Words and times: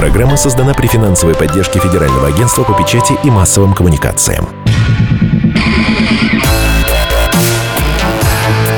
Программа 0.00 0.38
создана 0.38 0.72
при 0.72 0.86
финансовой 0.86 1.34
поддержке 1.34 1.78
Федерального 1.78 2.28
агентства 2.28 2.64
по 2.64 2.72
печати 2.72 3.12
и 3.22 3.30
массовым 3.30 3.74
коммуникациям. 3.74 4.48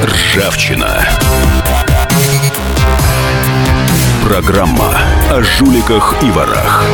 Ржавчина. 0.02 1.06
Программа 4.24 4.98
о 5.30 5.42
жуликах 5.42 6.16
и 6.24 6.30
ворах. 6.32 6.84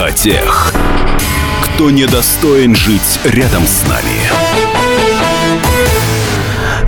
О 0.00 0.10
тех, 0.12 0.72
кто 1.62 1.90
недостоин 1.90 2.74
жить 2.74 3.20
рядом 3.24 3.66
с 3.66 3.86
нами. 3.86 4.39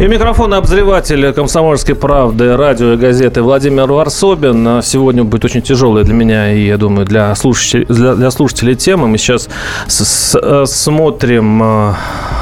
И 0.03 0.09
микрофон 0.09 0.53
обозреватель 0.53 1.33
«Комсомольской 1.33 1.95
правды», 1.95 2.57
радио 2.57 2.95
и 2.95 2.97
газеты 2.97 3.41
Владимир 3.41 3.87
Варсобин. 3.87 4.83
Сегодня 4.83 5.23
будет 5.23 5.45
очень 5.45 5.63
тяжелая 5.63 6.03
для 6.03 6.13
меня 6.13 6.53
и, 6.53 6.67
я 6.67 6.77
думаю, 6.77 7.07
для 7.07 7.33
слушателей, 7.37 7.87
для, 7.87 8.17
для 8.17 8.33
слушателей 8.33 8.75
тема. 8.75 9.07
Мы 9.07 9.17
сейчас 9.17 9.49
с, 9.87 10.05
с, 10.05 10.37
э, 10.37 10.65
смотрим 10.67 11.63
э, 11.63 11.95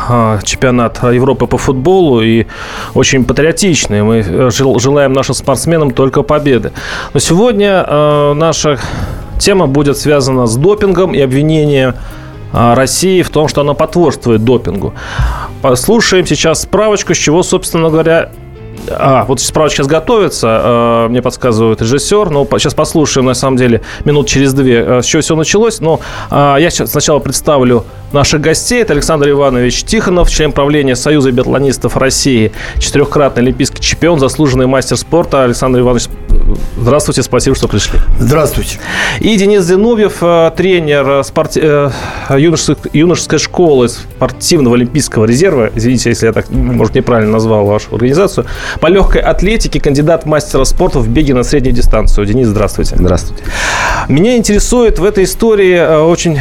э, 0.08 0.38
чемпионат 0.42 1.02
Европы 1.02 1.46
по 1.46 1.58
футболу 1.58 2.22
и 2.22 2.46
очень 2.94 3.26
патриотичный. 3.26 4.04
Мы 4.04 4.50
желаем 4.50 5.12
нашим 5.12 5.34
спортсменам 5.34 5.90
только 5.90 6.22
победы. 6.22 6.72
Но 7.12 7.20
сегодня 7.20 7.84
наша 8.32 8.78
тема 9.38 9.66
будет 9.66 9.98
связана 9.98 10.46
с 10.46 10.56
допингом 10.56 11.12
и 11.12 11.20
обвинением 11.20 11.92
России 12.52 13.22
в 13.22 13.30
том, 13.30 13.48
что 13.48 13.60
она 13.60 13.74
потворствует 13.74 14.44
допингу. 14.44 14.94
Послушаем 15.62 16.26
сейчас 16.26 16.62
справочку, 16.62 17.14
с 17.14 17.18
чего, 17.18 17.42
собственно 17.42 17.90
говоря, 17.90 18.30
а, 18.88 19.24
вот 19.26 19.40
справочка 19.40 19.78
сейчас 19.78 19.86
готовится, 19.86 20.62
э, 20.64 21.08
мне 21.08 21.22
подсказывает 21.22 21.80
режиссер. 21.82 22.30
Но 22.30 22.46
сейчас 22.58 22.74
послушаем, 22.74 23.26
на 23.26 23.34
самом 23.34 23.56
деле, 23.56 23.82
минут 24.04 24.26
через 24.26 24.52
две, 24.52 24.84
э, 24.84 25.02
с 25.02 25.06
чего 25.06 25.22
все 25.22 25.36
началось. 25.36 25.80
Но 25.80 26.00
э, 26.30 26.56
я 26.60 26.70
сейчас 26.70 26.90
сначала 26.90 27.18
представлю 27.18 27.84
наших 28.12 28.40
гостей. 28.40 28.82
Это 28.82 28.92
Александр 28.92 29.30
Иванович 29.30 29.84
Тихонов, 29.84 30.30
член 30.30 30.52
правления 30.52 30.96
Союза 30.96 31.30
биатлонистов 31.30 31.96
России, 31.96 32.52
четырехкратный 32.78 33.42
олимпийский 33.42 33.80
чемпион, 33.80 34.18
заслуженный 34.18 34.66
мастер 34.66 34.96
спорта. 34.96 35.44
Александр 35.44 35.80
Иванович, 35.80 36.08
здравствуйте, 36.76 37.22
спасибо, 37.22 37.54
что 37.54 37.68
пришли. 37.68 37.98
Здравствуйте. 38.18 38.78
И 39.20 39.36
Денис 39.36 39.64
Зиновьев, 39.64 40.18
тренер 40.56 41.22
спорти... 41.24 41.60
юношеской, 42.30 42.90
юношеской 42.92 43.38
школы 43.38 43.88
спортивного 43.88 44.76
олимпийского 44.76 45.24
резерва. 45.24 45.70
Извините, 45.74 46.10
если 46.10 46.26
я 46.26 46.32
так, 46.32 46.50
может, 46.50 46.94
неправильно 46.94 47.32
назвал 47.32 47.64
вашу 47.64 47.94
организацию. 47.94 48.46
По 48.78 48.86
легкой 48.86 49.22
атлетике 49.22 49.80
кандидат 49.80 50.26
мастера 50.26 50.64
спорта 50.64 51.00
в 51.00 51.08
беге 51.08 51.34
на 51.34 51.42
среднюю 51.42 51.74
дистанцию. 51.74 52.26
Денис, 52.26 52.48
здравствуйте. 52.48 52.96
Здравствуйте. 52.96 53.42
Меня 54.08 54.36
интересует 54.36 54.98
в 54.98 55.04
этой 55.04 55.24
истории 55.24 55.74
э, 55.74 55.98
очень... 55.98 56.40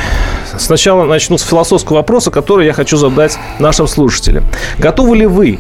Сначала 0.58 1.05
начну 1.05 1.38
с 1.38 1.44
философского 1.44 1.97
вопроса, 1.97 2.31
который 2.31 2.66
я 2.66 2.73
хочу 2.73 2.97
задать 2.97 3.38
нашим 3.59 3.88
слушателям. 3.88 4.44
Готовы 4.80 5.17
ли 5.17 5.25
вы 5.27 5.59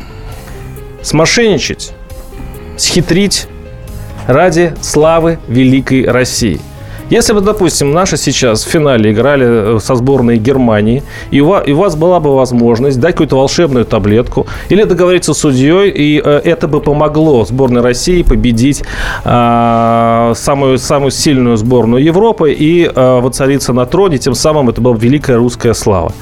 смошенничать, 1.03 1.91
схитрить 2.75 3.47
ради 4.27 4.73
славы 4.81 5.37
великой 5.47 6.05
России? 6.09 6.59
Если 7.09 7.33
бы, 7.33 7.41
допустим, 7.41 7.91
наши 7.91 8.17
сейчас 8.17 8.63
в 8.63 8.69
финале 8.69 9.11
играли 9.11 9.77
э, 9.77 9.79
со 9.79 9.95
сборной 9.95 10.37
Германии, 10.37 11.03
и 11.31 11.41
у 11.41 11.47
вас, 11.47 11.67
и 11.67 11.73
у 11.73 11.77
вас 11.77 11.95
была 11.95 12.19
бы 12.19 12.35
возможность 12.35 12.99
дать 12.99 13.13
какую-то 13.13 13.35
волшебную 13.35 13.85
таблетку 13.85 14.45
или 14.69 14.83
договориться 14.83 15.33
с 15.33 15.39
судьей, 15.39 15.89
и 15.89 16.21
э, 16.23 16.41
это 16.43 16.67
бы 16.67 16.81
помогло 16.81 17.45
сборной 17.45 17.81
России 17.81 18.21
победить 18.21 18.83
э, 19.25 20.33
самую, 20.35 20.77
самую 20.77 21.11
сильную 21.11 21.57
сборную 21.57 22.03
Европы 22.03 22.53
и 22.53 22.85
э, 22.85 23.19
воцариться 23.19 23.73
на 23.73 23.85
троне, 23.85 24.19
тем 24.19 24.35
самым 24.35 24.69
это 24.69 24.79
была 24.81 24.93
бы 24.93 24.99
великая 24.99 25.37
русская 25.37 25.73
слава. 25.73 26.13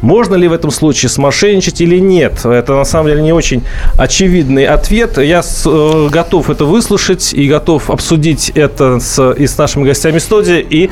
Можно 0.00 0.34
ли 0.34 0.48
в 0.48 0.52
этом 0.52 0.72
случае 0.72 1.08
смошенничать 1.10 1.80
или 1.80 1.98
нет? 1.98 2.44
Это 2.44 2.74
на 2.74 2.84
самом 2.84 3.08
деле 3.08 3.22
не 3.22 3.32
очень 3.32 3.62
очевидный 3.96 4.66
ответ. 4.66 5.18
Я 5.18 5.42
с, 5.42 5.64
э, 5.66 6.08
готов 6.10 6.50
это 6.50 6.64
выслушать 6.64 7.32
и 7.32 7.48
готов 7.48 7.90
обсудить 7.90 8.50
это 8.56 8.98
с, 8.98 9.32
и 9.32 9.46
с 9.46 9.56
нашими 9.56 9.84
гостями 9.84 10.18
студии. 10.32 10.66
И 10.70 10.90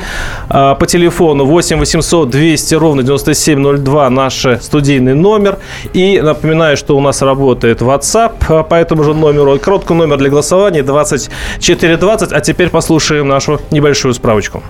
э, 0.49 0.75
по 0.79 0.85
телефону 0.85 1.45
8 1.45 1.79
800 1.79 2.29
200 2.29 2.75
ровно 2.75 3.03
9702 3.03 4.09
наш 4.09 4.45
студийный 4.61 5.15
номер. 5.15 5.57
И 5.93 6.21
напоминаю, 6.21 6.77
что 6.77 6.95
у 6.95 7.01
нас 7.01 7.21
работает 7.21 7.81
WhatsApp 7.81 8.33
а, 8.49 8.63
по 8.63 8.75
этому 8.75 9.03
же 9.03 9.13
номеру. 9.13 9.57
Короткий 9.59 9.95
номер 9.95 10.17
для 10.17 10.29
голосования 10.29 10.83
2420. 10.83 12.31
А 12.31 12.39
теперь 12.41 12.69
послушаем 12.69 13.27
нашу 13.27 13.59
небольшую 13.71 14.13
справочку. 14.13 14.61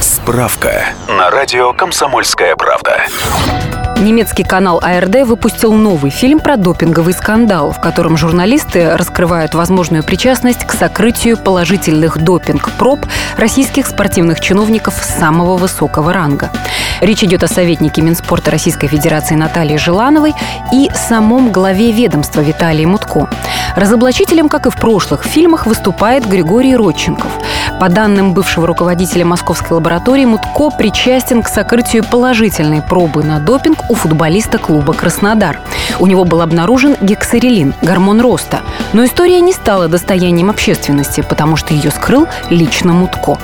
Справка 0.00 0.86
на 1.08 1.30
радио 1.30 1.72
«Комсомольская 1.72 2.56
правда». 2.56 3.02
Немецкий 4.02 4.42
канал 4.42 4.80
АРД 4.82 5.22
выпустил 5.24 5.72
новый 5.72 6.10
фильм 6.10 6.40
про 6.40 6.56
допинговый 6.56 7.14
скандал, 7.14 7.70
в 7.70 7.80
котором 7.80 8.16
журналисты 8.16 8.96
раскрывают 8.96 9.54
возможную 9.54 10.02
причастность 10.02 10.64
к 10.66 10.72
сокрытию 10.72 11.36
положительных 11.36 12.18
допинг-проб 12.18 13.06
российских 13.36 13.86
спортивных 13.86 14.40
чиновников 14.40 14.94
самого 14.94 15.56
высокого 15.56 16.12
ранга. 16.12 16.50
Речь 17.00 17.22
идет 17.22 17.44
о 17.44 17.48
советнике 17.48 18.02
Минспорта 18.02 18.50
Российской 18.50 18.88
Федерации 18.88 19.36
Наталье 19.36 19.78
Желановой 19.78 20.34
и 20.72 20.90
самом 20.94 21.52
главе 21.52 21.92
ведомства 21.92 22.40
Виталии 22.40 22.84
Мутко. 22.84 23.28
Разоблачителем, 23.76 24.48
как 24.48 24.66
и 24.66 24.70
в 24.70 24.76
прошлых 24.76 25.24
фильмах, 25.24 25.66
выступает 25.66 26.26
Григорий 26.26 26.76
Родченков. 26.76 27.30
По 27.80 27.88
данным 27.88 28.34
бывшего 28.34 28.66
руководителя 28.66 29.24
Московской 29.24 29.76
лаборатории, 29.76 30.24
Мутко 30.24 30.70
причастен 30.70 31.42
к 31.42 31.48
сокрытию 31.48 32.04
положительной 32.04 32.82
пробы 32.82 33.24
на 33.24 33.40
допинг 33.40 33.90
у 33.92 33.94
футболиста 33.94 34.56
клуба 34.56 34.94
«Краснодар». 34.94 35.60
У 36.00 36.06
него 36.06 36.24
был 36.24 36.40
обнаружен 36.40 36.96
гексарелин, 37.02 37.74
гормон 37.82 38.22
роста. 38.22 38.62
Но 38.94 39.04
история 39.04 39.38
не 39.40 39.52
стала 39.52 39.86
достоянием 39.86 40.48
общественности, 40.48 41.20
потому 41.20 41.56
что 41.56 41.74
ее 41.74 41.90
скрыл 41.90 42.26
лично 42.48 42.94
Мутко. 42.94 43.36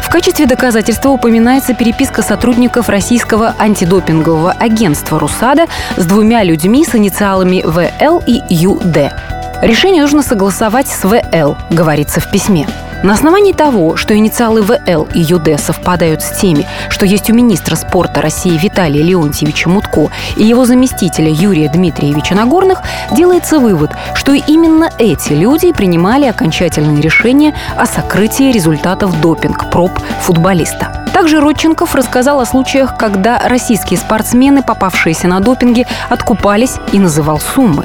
В 0.00 0.08
качестве 0.08 0.46
доказательства 0.46 1.08
упоминается 1.08 1.74
переписка 1.74 2.22
сотрудников 2.22 2.88
российского 2.88 3.56
антидопингового 3.58 4.52
агентства 4.52 5.18
«Русада» 5.18 5.66
с 5.96 6.06
двумя 6.06 6.44
людьми 6.44 6.84
с 6.84 6.94
инициалами 6.94 7.62
ВЛ 7.66 8.22
и 8.24 8.42
ЮД. 8.48 9.12
Решение 9.60 10.02
нужно 10.02 10.22
согласовать 10.22 10.86
с 10.86 11.02
ВЛ, 11.02 11.56
говорится 11.70 12.20
в 12.20 12.30
письме. 12.30 12.68
На 13.02 13.14
основании 13.14 13.54
того, 13.54 13.96
что 13.96 14.14
инициалы 14.14 14.60
ВЛ 14.60 15.08
и 15.14 15.20
ЮД 15.20 15.58
совпадают 15.58 16.20
с 16.20 16.38
теми, 16.38 16.66
что 16.90 17.06
есть 17.06 17.30
у 17.30 17.34
министра 17.34 17.74
спорта 17.74 18.20
России 18.20 18.58
Виталия 18.58 19.02
Леонтьевича 19.02 19.70
Мутко 19.70 20.10
и 20.36 20.44
его 20.44 20.66
заместителя 20.66 21.30
Юрия 21.30 21.70
Дмитриевича 21.70 22.34
Нагорных, 22.34 22.82
делается 23.10 23.58
вывод, 23.58 23.92
что 24.14 24.32
именно 24.32 24.90
эти 24.98 25.32
люди 25.32 25.72
принимали 25.72 26.26
окончательные 26.26 27.00
решения 27.00 27.54
о 27.74 27.86
сокрытии 27.86 28.52
результатов 28.52 29.18
допинг-проб 29.22 29.92
футболиста. 30.20 30.99
Также 31.12 31.40
Родченков 31.40 31.94
рассказал 31.94 32.40
о 32.40 32.46
случаях, 32.46 32.96
когда 32.96 33.38
российские 33.38 33.98
спортсмены, 33.98 34.62
попавшиеся 34.62 35.28
на 35.28 35.40
допинге, 35.40 35.86
откупались 36.08 36.76
и 36.92 36.98
называл 36.98 37.40
суммы. 37.40 37.84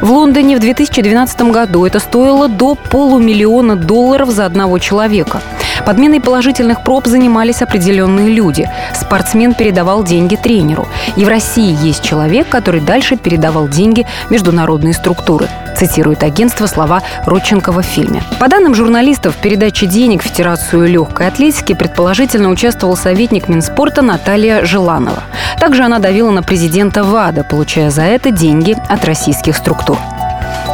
В 0.00 0.10
Лондоне 0.10 0.56
в 0.56 0.60
2012 0.60 1.42
году 1.52 1.84
это 1.84 2.00
стоило 2.00 2.48
до 2.48 2.74
полумиллиона 2.74 3.76
долларов 3.76 4.30
за 4.30 4.46
одного 4.46 4.78
человека. 4.78 5.42
Подменой 5.84 6.20
положительных 6.20 6.84
проб 6.84 7.06
занимались 7.06 7.62
определенные 7.62 8.30
люди. 8.30 8.68
Спортсмен 8.94 9.54
передавал 9.54 10.04
деньги 10.04 10.36
тренеру. 10.36 10.86
И 11.16 11.24
в 11.24 11.28
России 11.28 11.76
есть 11.84 12.02
человек, 12.02 12.48
который 12.48 12.80
дальше 12.80 13.16
передавал 13.16 13.68
деньги 13.68 14.06
международные 14.30 14.94
структуры. 14.94 15.48
Цитирует 15.76 16.22
агентство 16.22 16.66
слова 16.66 17.02
Родченкова 17.26 17.82
в 17.82 17.86
фильме. 17.86 18.22
По 18.38 18.48
данным 18.48 18.74
журналистов, 18.74 19.34
в 19.34 19.38
передаче 19.38 19.86
денег 19.86 20.22
в 20.22 20.26
Федерацию 20.26 20.86
легкой 20.86 21.26
атлетики 21.26 21.72
предположительно 21.72 22.50
участвовал 22.50 22.96
советник 22.96 23.48
Минспорта 23.48 24.02
Наталья 24.02 24.64
Желанова. 24.64 25.24
Также 25.58 25.82
она 25.82 25.98
давила 25.98 26.30
на 26.30 26.42
президента 26.42 27.02
ВАДА, 27.02 27.44
получая 27.44 27.90
за 27.90 28.02
это 28.02 28.30
деньги 28.30 28.76
от 28.88 29.04
российских 29.04 29.56
структур. 29.56 29.98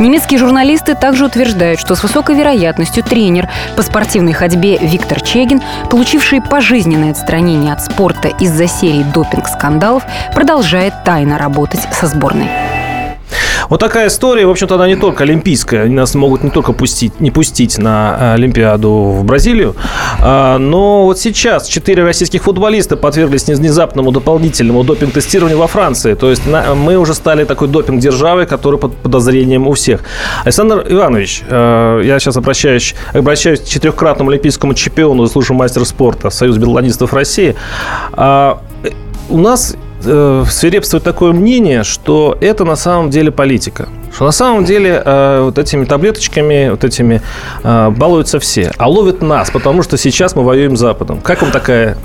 Немецкие 0.01 0.39
журналисты 0.39 0.95
также 0.95 1.25
утверждают, 1.25 1.81
что 1.81 1.95
с 1.95 2.03
высокой 2.03 2.37
вероятностью 2.37 3.03
тренер 3.03 3.49
по 3.77 3.83
спортивной 3.83 4.33
ходьбе 4.33 4.79
Виктор 4.79 5.21
Чегин, 5.21 5.61
получивший 5.91 6.41
пожизненное 6.41 7.11
отстранение 7.11 7.73
от 7.73 7.85
спорта 7.85 8.29
из-за 8.29 8.69
серии 8.69 9.03
допинг-скандалов, 9.03 10.05
продолжает 10.35 10.95
тайно 11.05 11.37
работать 11.39 11.81
со 11.93 12.07
сборной. 12.07 12.78
Вот 13.69 13.81
такая 13.81 14.09
история, 14.09 14.47
в 14.47 14.51
общем-то, 14.51 14.75
она 14.77 14.89
не 14.89 14.97
только 14.97 15.25
олимпийская. 15.25 15.85
Они 15.85 15.95
нас 15.95 16.15
могут 16.15 16.43
не 16.43 16.51
только 16.51 16.73
пустить, 16.73 17.21
не 17.21 17.31
пустить 17.31 17.79
на 17.79 18.35
Олимпиаду 18.35 18.91
в 18.91 19.25
Бразилию, 19.25 19.75
а, 20.21 20.59
но 20.59 21.05
вот 21.05 21.19
сейчас 21.19 21.67
четыре 21.67 22.05
российских 22.05 22.43
футболиста 22.43 22.97
подверглись 22.97 23.45
внезапному 23.45 24.13
дополнительному 24.13 24.85
допинг-тестированию 24.85 25.59
во 25.59 25.67
Франции. 25.67 26.15
То 26.15 26.31
есть 26.31 26.43
мы 26.47 26.97
уже 26.97 27.15
стали 27.15 27.45
такой 27.45 27.69
допинг-державой, 27.69 28.47
который 28.47 28.79
под 28.79 28.95
подозрением 28.97 29.67
у 29.67 29.73
всех. 29.73 30.01
Александр 30.45 30.85
Иванович, 30.89 31.43
э, 31.49 32.03
я 32.05 32.19
сейчас 32.19 32.37
обращаюсь, 32.37 32.95
обращаюсь 33.13 33.61
к 33.61 33.65
четырехкратному 33.65 34.31
олимпийскому 34.31 34.75
чемпиону, 34.75 35.27
заслуженному 35.27 35.61
мастер 35.61 35.85
спорта 35.85 36.31
Союз 36.31 36.57
биатлонистов 36.57 37.13
России. 37.13 37.55
А, 38.13 38.61
у 39.29 39.39
нас 39.39 39.77
э, 40.09 40.45
свирепствует 40.49 41.05
такое 41.05 41.33
мнение, 41.33 41.85
что 41.85 42.37
это 42.41 42.65
на 42.65 42.77
самом 42.77 43.11
деле 43.11 43.31
политика. 43.31 43.89
Что 44.13 44.25
на 44.25 44.33
самом 44.33 44.65
деле 44.65 45.03
э, 45.05 45.43
вот 45.43 45.59
этими 45.59 45.85
таблеточками, 45.85 46.71
вот 46.71 46.83
этими 46.85 47.23
э, 47.63 47.91
балуются 47.91 48.41
все. 48.41 48.73
А 48.79 48.89
ловят 48.89 49.23
нас, 49.23 49.51
потому 49.51 49.83
что 49.83 49.97
сейчас 49.97 50.35
мы 50.35 50.43
воюем 50.43 50.77
с 50.77 50.81
Западом. 50.81 51.21
Как 51.21 51.43
вам 51.43 51.53
такая 51.53 51.97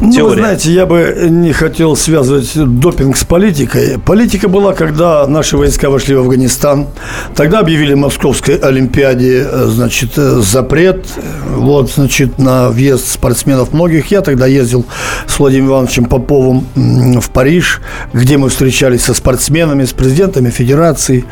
ну, 0.00 0.28
вы 0.28 0.34
знаете, 0.34 0.72
я 0.72 0.84
бы 0.86 1.26
не 1.30 1.52
хотел 1.52 1.96
связывать 1.96 2.52
допинг 2.54 3.16
с 3.16 3.24
политикой. 3.24 3.98
Политика 3.98 4.48
была, 4.48 4.74
когда 4.74 5.26
наши 5.26 5.56
войска 5.56 5.88
вошли 5.88 6.14
в 6.14 6.20
Афганистан. 6.20 6.88
Тогда 7.34 7.60
объявили 7.60 7.94
Московской 7.94 8.56
Олимпиаде, 8.56 9.46
значит, 9.66 10.14
запрет. 10.14 11.06
Вот, 11.48 11.90
значит, 11.90 12.38
на 12.38 12.68
въезд 12.68 13.08
спортсменов 13.08 13.72
многих. 13.72 14.10
Я 14.10 14.20
тогда 14.20 14.46
ездил 14.46 14.84
с 15.26 15.38
Владимиром 15.38 15.70
Ивановичем 15.70 16.04
Поповым 16.04 16.66
в 16.74 17.30
Париж, 17.30 17.80
где 18.12 18.36
мы 18.36 18.50
встречались 18.50 19.02
со 19.02 19.14
спортсменами, 19.14 19.84
с 19.84 19.92
президентами 19.92 20.50
федерации. 20.50 21.24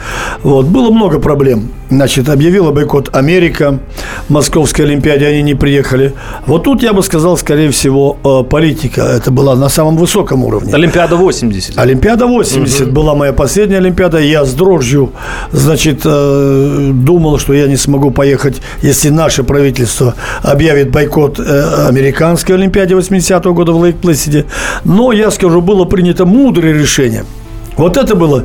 Вот, 0.43 0.67
было 0.67 0.91
много 0.91 1.19
проблем. 1.19 1.71
Значит, 1.95 2.29
объявила 2.29 2.73
бойкот 2.73 3.15
Америка, 3.15 3.79
Московской 4.29 4.85
Олимпиаде 4.85 5.27
они 5.29 5.43
не 5.43 5.55
приехали. 5.55 6.13
Вот 6.45 6.65
тут 6.65 6.83
я 6.83 6.93
бы 6.93 7.05
сказал, 7.05 7.37
скорее 7.37 7.71
всего, 7.71 8.17
э, 8.25 8.43
политика. 8.51 9.03
Это 9.03 9.31
была 9.31 9.55
на 9.55 9.69
самом 9.69 9.97
высоком 9.97 10.43
уровне. 10.45 10.75
Олимпиада 10.75 11.15
80. 11.15 11.79
Олимпиада 11.79 12.27
80 12.27 12.81
угу. 12.81 12.91
была 12.91 13.15
моя 13.15 13.33
последняя 13.33 13.79
Олимпиада. 13.79 14.19
Я 14.19 14.45
с 14.45 14.55
дрожью, 14.55 15.13
значит, 15.53 16.01
э, 16.05 16.91
думал, 16.93 17.39
что 17.39 17.53
я 17.53 17.69
не 17.69 17.77
смогу 17.77 18.11
поехать, 18.11 18.61
если 18.83 19.11
наше 19.11 19.45
правительство 19.45 20.15
объявит 20.43 20.91
бойкот 20.91 21.39
э, 21.39 21.87
американской 21.89 22.57
Олимпиаде 22.57 22.95
80-го 22.95 23.55
года 23.55 23.73
в 23.73 23.85
Лейк-Плэсиде. 23.85 24.47
Но, 24.85 25.13
я 25.13 25.31
скажу, 25.31 25.61
было 25.61 25.85
принято 25.85 26.27
мудрое 26.27 26.75
решение. 26.75 27.25
Вот 27.77 27.97
это 27.97 28.17
было 28.17 28.45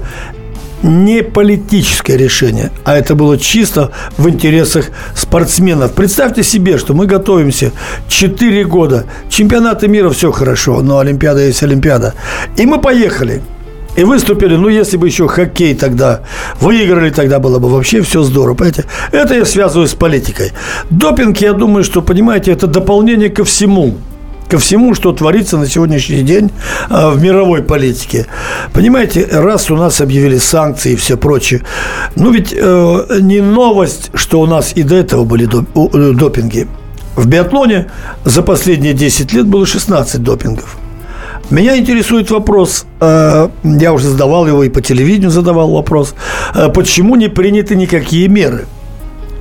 не 0.84 1.24
политическое 1.24 2.18
решение, 2.18 2.72
а 2.84 2.96
это 2.96 3.16
было 3.16 3.38
чисто 3.38 3.92
в 4.18 4.30
интересах 4.30 4.86
спортсменов. 5.16 5.94
Представьте 5.94 6.44
себе, 6.44 6.78
что 6.78 6.94
мы 6.94 7.06
готовимся 7.06 7.72
4 8.08 8.64
года. 8.66 9.06
Чемпионаты 9.30 9.88
мира 9.88 10.10
все 10.10 10.32
хорошо, 10.32 10.82
но 10.82 11.00
Олимпиада 11.00 11.46
есть 11.46 11.64
Олимпиада. 11.64 12.14
И 12.58 12.66
мы 12.66 12.80
поехали. 12.80 13.42
И 13.96 14.04
выступили, 14.04 14.56
ну, 14.56 14.70
если 14.70 14.98
бы 14.98 15.08
еще 15.08 15.28
хоккей 15.28 15.76
тогда 15.76 16.22
выиграли, 16.62 17.10
тогда 17.10 17.40
было 17.40 17.60
бы 17.60 17.70
вообще 17.70 18.02
все 18.02 18.22
здорово, 18.24 18.56
понимаете? 18.56 18.86
Это 19.12 19.34
я 19.34 19.46
связываю 19.46 19.88
с 19.88 19.94
политикой. 19.94 20.52
Допинг, 20.90 21.40
я 21.40 21.54
думаю, 21.54 21.84
что, 21.84 22.02
понимаете, 22.02 22.52
это 22.52 22.68
дополнение 22.68 23.30
ко 23.30 23.44
всему 23.44 23.98
ко 24.50 24.58
всему, 24.58 24.96
что 24.96 25.14
творится 25.14 25.58
на 25.58 25.68
сегодняшний 25.68 26.24
день 26.24 26.52
а, 26.90 27.12
в 27.12 27.22
мировой 27.22 27.62
политике. 27.62 28.26
Понимаете, 28.74 29.28
раз 29.32 29.70
у 29.70 29.76
нас 29.76 30.02
объявили 30.02 30.38
санкции 30.38 30.94
и 30.94 30.96
все 30.96 31.18
прочее, 31.18 31.62
ну 32.16 32.32
ведь 32.32 32.54
э, 32.54 33.20
не 33.22 33.42
новость, 33.42 34.10
что 34.14 34.42
у 34.42 34.48
нас 34.48 34.74
и 34.76 34.84
до 34.84 34.96
этого 34.96 35.24
были 35.24 35.48
э, 35.48 36.14
допинги. 36.14 36.68
В 37.16 37.28
биатлоне 37.28 37.92
за 38.26 38.42
последние 38.42 38.94
10 38.94 39.34
лет 39.34 39.46
было 39.46 39.66
16 39.66 40.24
допингов. 40.24 40.78
Меня 41.50 41.78
интересует 41.78 42.32
вопрос, 42.32 42.86
э, 43.00 43.50
я 43.64 43.94
уже 43.94 44.08
задавал 44.08 44.48
его 44.48 44.64
и 44.64 44.70
по 44.70 44.82
телевидению 44.82 45.30
задавал 45.30 45.72
вопрос, 45.72 46.16
почему 46.74 47.16
не 47.16 47.28
приняты 47.28 47.76
никакие 47.76 48.28
меры– 48.28 48.66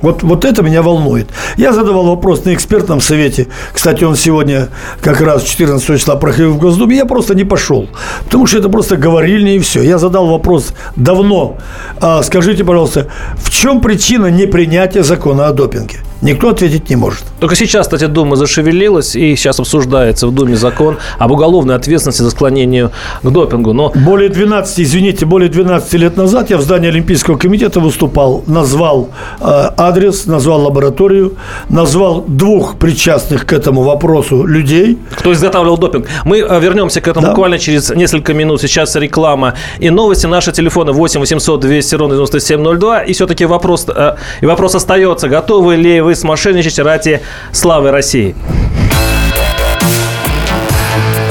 вот, 0.01 0.23
вот 0.23 0.45
это 0.45 0.61
меня 0.63 0.81
волнует. 0.81 1.29
Я 1.57 1.73
задавал 1.73 2.05
вопрос 2.05 2.45
на 2.45 2.53
экспертном 2.53 3.01
совете. 3.01 3.47
Кстати, 3.73 4.03
он 4.03 4.15
сегодня 4.15 4.69
как 5.01 5.21
раз 5.21 5.43
14 5.43 5.99
числа 5.99 6.15
проходил 6.15 6.53
в 6.53 6.57
Госдуме. 6.57 6.97
Я 6.97 7.05
просто 7.05 7.35
не 7.35 7.43
пошел. 7.43 7.87
Потому 8.25 8.47
что 8.47 8.59
это 8.59 8.69
просто 8.69 8.97
говорильня 8.97 9.55
и 9.55 9.59
все. 9.59 9.81
Я 9.81 9.97
задал 9.97 10.27
вопрос 10.27 10.73
давно. 10.95 11.57
А, 11.99 12.23
скажите, 12.23 12.63
пожалуйста, 12.63 13.07
в 13.37 13.49
чем 13.49 13.81
причина 13.81 14.27
непринятия 14.27 15.03
закона 15.03 15.47
о 15.47 15.53
допинге? 15.53 15.99
Никто 16.21 16.49
ответить 16.49 16.89
не 16.89 16.97
может. 16.97 17.23
Только 17.39 17.55
сейчас, 17.55 17.87
кстати, 17.87 18.05
Дума 18.05 18.35
зашевелилась, 18.35 19.15
и 19.15 19.35
сейчас 19.35 19.59
обсуждается 19.59 20.27
в 20.27 20.33
Думе 20.33 20.55
закон 20.55 20.97
об 21.17 21.31
уголовной 21.31 21.75
ответственности 21.75 22.21
за 22.23 22.31
склонение 22.31 22.91
к 23.23 23.29
допингу. 23.29 23.71
Но... 23.73 23.91
Более 23.95 24.29
12, 24.29 24.81
извините, 24.81 25.25
более 25.25 25.49
12 25.49 25.93
лет 25.93 26.17
назад 26.17 26.49
я 26.49 26.57
в 26.57 26.61
здании 26.61 26.89
Олимпийского 26.89 27.37
комитета 27.37 27.79
выступал, 27.79 28.43
назвал 28.47 29.09
э, 29.39 29.69
адрес, 29.77 30.25
назвал 30.25 30.63
лабораторию, 30.63 31.35
назвал 31.69 32.25
двух 32.27 32.75
причастных 32.77 33.45
к 33.45 33.53
этому 33.53 33.83
вопросу 33.83 34.45
людей. 34.45 34.97
Кто 35.11 35.31
изготавливал 35.31 35.77
допинг. 35.77 36.07
Мы 36.25 36.39
э, 36.39 36.59
вернемся 36.59 36.99
к 36.99 37.07
этому 37.07 37.27
да. 37.27 37.31
буквально 37.31 37.59
через 37.59 37.91
несколько 37.91 38.33
минут. 38.33 38.61
Сейчас 38.61 38.95
реклама 38.95 39.53
и 39.79 39.89
новости. 39.89 40.25
Наши 40.25 40.51
телефоны 40.51 40.91
8 40.91 41.19
800 41.21 41.59
200 41.61 41.95
ровно 41.95 42.15
9702. 42.15 43.03
И 43.03 43.13
все-таки 43.13 43.45
вопрос, 43.45 43.85
э, 43.87 44.15
и 44.41 44.45
вопрос 44.45 44.75
остается. 44.75 45.29
Готовы 45.29 45.77
ли 45.77 46.01
вы 46.01 46.08
вы 46.09 46.15
смошенничаете 46.15 46.81
ради 46.81 47.21
славы 47.51 47.91
России. 47.91 48.35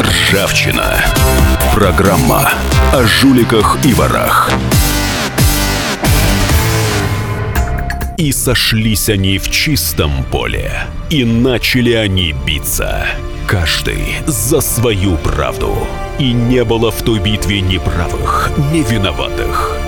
Ржавчина. 0.00 1.04
Программа 1.74 2.52
о 2.92 3.02
жуликах 3.02 3.76
и 3.84 3.92
ворах. 3.92 4.52
И 8.16 8.30
сошлись 8.30 9.08
они 9.08 9.38
в 9.38 9.50
чистом 9.50 10.12
поле, 10.30 10.70
и 11.10 11.24
начали 11.24 11.94
они 11.94 12.32
биться. 12.46 13.04
Каждый 13.48 14.14
за 14.26 14.60
свою 14.60 15.16
правду. 15.16 15.74
И 16.20 16.32
не 16.32 16.62
было 16.62 16.92
в 16.92 17.02
той 17.02 17.18
битве 17.18 17.62
ни 17.62 17.78
правых, 17.78 18.52
ни 18.72 18.84
виноватых. 18.88 19.87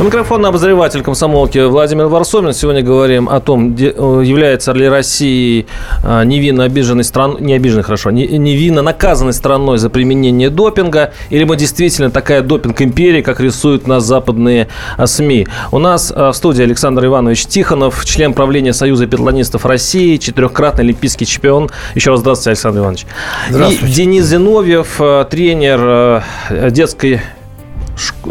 У 0.00 0.02
микрофона 0.02 0.48
обозреватель 0.48 1.02
комсомолки 1.02 1.58
Владимир 1.58 2.06
Варсомин. 2.06 2.54
Сегодня 2.54 2.80
говорим 2.80 3.28
о 3.28 3.38
том, 3.38 3.74
является 3.74 4.72
ли 4.72 4.88
Россия 4.88 5.66
а, 6.02 6.24
невинно 6.24 6.64
обиженной 6.64 7.04
страной, 7.04 7.42
не 7.42 7.52
обиженной, 7.52 7.82
хорошо, 7.82 8.10
невинно 8.10 8.80
наказанной 8.80 9.34
страной 9.34 9.76
за 9.76 9.90
применение 9.90 10.48
допинга, 10.48 11.12
или 11.28 11.44
мы 11.44 11.56
действительно 11.56 12.10
такая 12.10 12.40
допинг-империя, 12.40 13.22
как 13.22 13.40
рисуют 13.40 13.86
нас 13.86 14.02
западные 14.04 14.68
а, 14.96 15.06
СМИ. 15.06 15.46
У 15.70 15.78
нас 15.78 16.10
а, 16.16 16.32
в 16.32 16.34
студии 16.34 16.62
Александр 16.62 17.04
Иванович 17.04 17.44
Тихонов, 17.44 18.02
член 18.06 18.32
правления 18.32 18.72
Союза 18.72 19.06
петлонистов 19.06 19.66
России, 19.66 20.16
четырехкратный 20.16 20.84
олимпийский 20.84 21.26
чемпион. 21.26 21.68
Еще 21.94 22.10
раз 22.10 22.20
здравствуйте, 22.20 22.52
Александр 22.52 22.78
Иванович. 22.80 23.06
Здравствуйте. 23.50 23.92
И 23.92 23.96
Денис 23.96 24.24
Зиновьев, 24.24 24.98
тренер 25.28 26.22
детской 26.70 27.20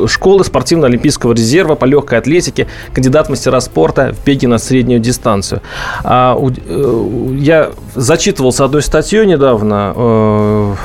школы 0.07 0.43
спортивно-олимпийского 0.43 1.33
резерва 1.33 1.75
по 1.75 1.85
легкой 1.85 2.19
атлетике, 2.19 2.67
кандидат 2.93 3.29
мастера 3.29 3.59
спорта 3.59 4.13
в 4.13 4.25
беге 4.25 4.47
на 4.47 4.57
среднюю 4.57 4.99
дистанцию. 4.99 5.61
А, 6.03 6.37
я 7.35 7.71
зачитывался 7.95 8.65
одной 8.65 8.81
статьей 8.81 9.25
недавно 9.25 10.75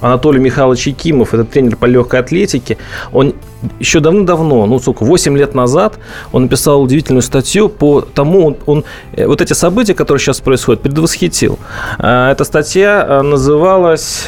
Анатолий 0.00 0.40
Михайлович 0.40 0.86
Якимов, 0.86 1.34
это 1.34 1.44
тренер 1.44 1.76
по 1.76 1.86
легкой 1.86 2.20
атлетике, 2.20 2.78
он 3.12 3.34
еще 3.80 4.00
давно-давно, 4.00 4.66
ну, 4.66 4.78
сколько, 4.78 5.04
8 5.04 5.36
лет 5.36 5.54
назад, 5.54 5.98
он 6.32 6.42
написал 6.42 6.80
удивительную 6.82 7.22
статью 7.22 7.68
по 7.68 8.00
тому, 8.00 8.46
он, 8.46 8.56
он 8.66 8.84
э, 9.12 9.26
вот 9.26 9.40
эти 9.40 9.52
события, 9.52 9.94
которые 9.94 10.20
сейчас 10.20 10.40
происходят, 10.40 10.82
предвосхитил. 10.82 11.58
А, 11.98 12.30
эта 12.30 12.44
статья 12.44 13.04
э, 13.08 13.22
называлась 13.22 14.26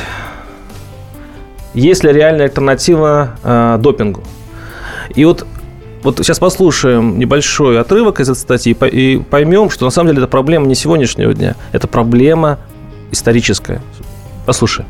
«Есть 1.74 2.04
ли 2.04 2.12
реальная 2.12 2.46
альтернатива 2.46 3.36
э, 3.42 3.78
допингу?». 3.80 4.22
И 5.14 5.24
вот 5.24 5.46
вот 6.02 6.16
сейчас 6.18 6.38
послушаем 6.38 7.18
небольшой 7.18 7.78
отрывок 7.78 8.20
из 8.20 8.30
этой 8.30 8.38
статьи 8.38 8.76
и 8.90 9.18
поймем, 9.18 9.68
что 9.68 9.84
на 9.84 9.90
самом 9.90 10.08
деле 10.08 10.22
это 10.22 10.28
проблема 10.28 10.66
не 10.66 10.74
сегодняшнего 10.74 11.34
дня, 11.34 11.56
это 11.72 11.88
проблема 11.88 12.58
историческая. 13.10 13.82
Послушаем 14.46 14.88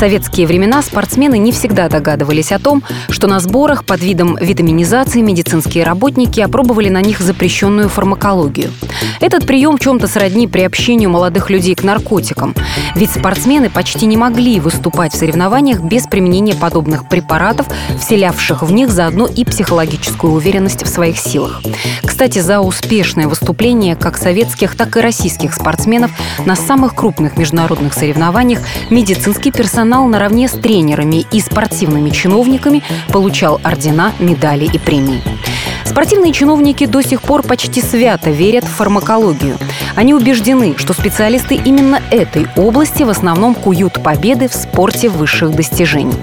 советские 0.00 0.46
времена 0.46 0.80
спортсмены 0.80 1.36
не 1.36 1.52
всегда 1.52 1.90
догадывались 1.90 2.52
о 2.52 2.58
том, 2.58 2.82
что 3.10 3.26
на 3.26 3.38
сборах 3.38 3.84
под 3.84 4.00
видом 4.00 4.34
витаминизации 4.40 5.20
медицинские 5.20 5.84
работники 5.84 6.40
опробовали 6.40 6.88
на 6.88 7.02
них 7.02 7.20
запрещенную 7.20 7.90
фармакологию. 7.90 8.70
Этот 9.20 9.46
прием 9.46 9.76
в 9.76 9.80
чем-то 9.80 10.06
сродни 10.06 10.48
приобщению 10.48 11.10
молодых 11.10 11.50
людей 11.50 11.74
к 11.74 11.82
наркотикам. 11.82 12.54
Ведь 12.94 13.10
спортсмены 13.10 13.68
почти 13.68 14.06
не 14.06 14.16
могли 14.16 14.58
выступать 14.58 15.12
в 15.12 15.18
соревнованиях 15.18 15.80
без 15.80 16.06
применения 16.06 16.54
подобных 16.54 17.06
препаратов, 17.06 17.66
вселявших 18.00 18.62
в 18.62 18.72
них 18.72 18.90
заодно 18.90 19.26
и 19.26 19.44
психологическую 19.44 20.32
уверенность 20.32 20.82
в 20.82 20.88
своих 20.88 21.18
силах. 21.18 21.60
Кстати, 22.02 22.38
за 22.38 22.60
успешное 22.60 23.28
выступление 23.28 23.96
как 23.96 24.16
советских, 24.16 24.76
так 24.76 24.96
и 24.96 25.00
российских 25.00 25.52
спортсменов 25.52 26.10
на 26.46 26.56
самых 26.56 26.94
крупных 26.94 27.36
международных 27.36 27.92
соревнованиях 27.92 28.60
медицинский 28.88 29.50
персонал 29.50 29.89
персонал 29.90 30.06
наравне 30.06 30.46
с 30.46 30.52
тренерами 30.52 31.26
и 31.32 31.40
спортивными 31.40 32.10
чиновниками 32.10 32.80
получал 33.12 33.60
ордена, 33.64 34.12
медали 34.20 34.66
и 34.72 34.78
премии. 34.78 35.20
Спортивные 35.84 36.32
чиновники 36.32 36.86
до 36.86 37.02
сих 37.02 37.20
пор 37.20 37.42
почти 37.42 37.80
свято 37.82 38.30
верят 38.30 38.62
в 38.62 38.68
фармакологию. 38.68 39.58
Они 39.96 40.14
убеждены, 40.14 40.76
что 40.76 40.92
специалисты 40.92 41.56
именно 41.56 42.00
этой 42.12 42.46
области 42.56 43.02
в 43.02 43.08
основном 43.08 43.56
куют 43.56 44.00
победы 44.00 44.48
в 44.48 44.54
спорте 44.54 45.08
высших 45.08 45.56
достижений. 45.56 46.14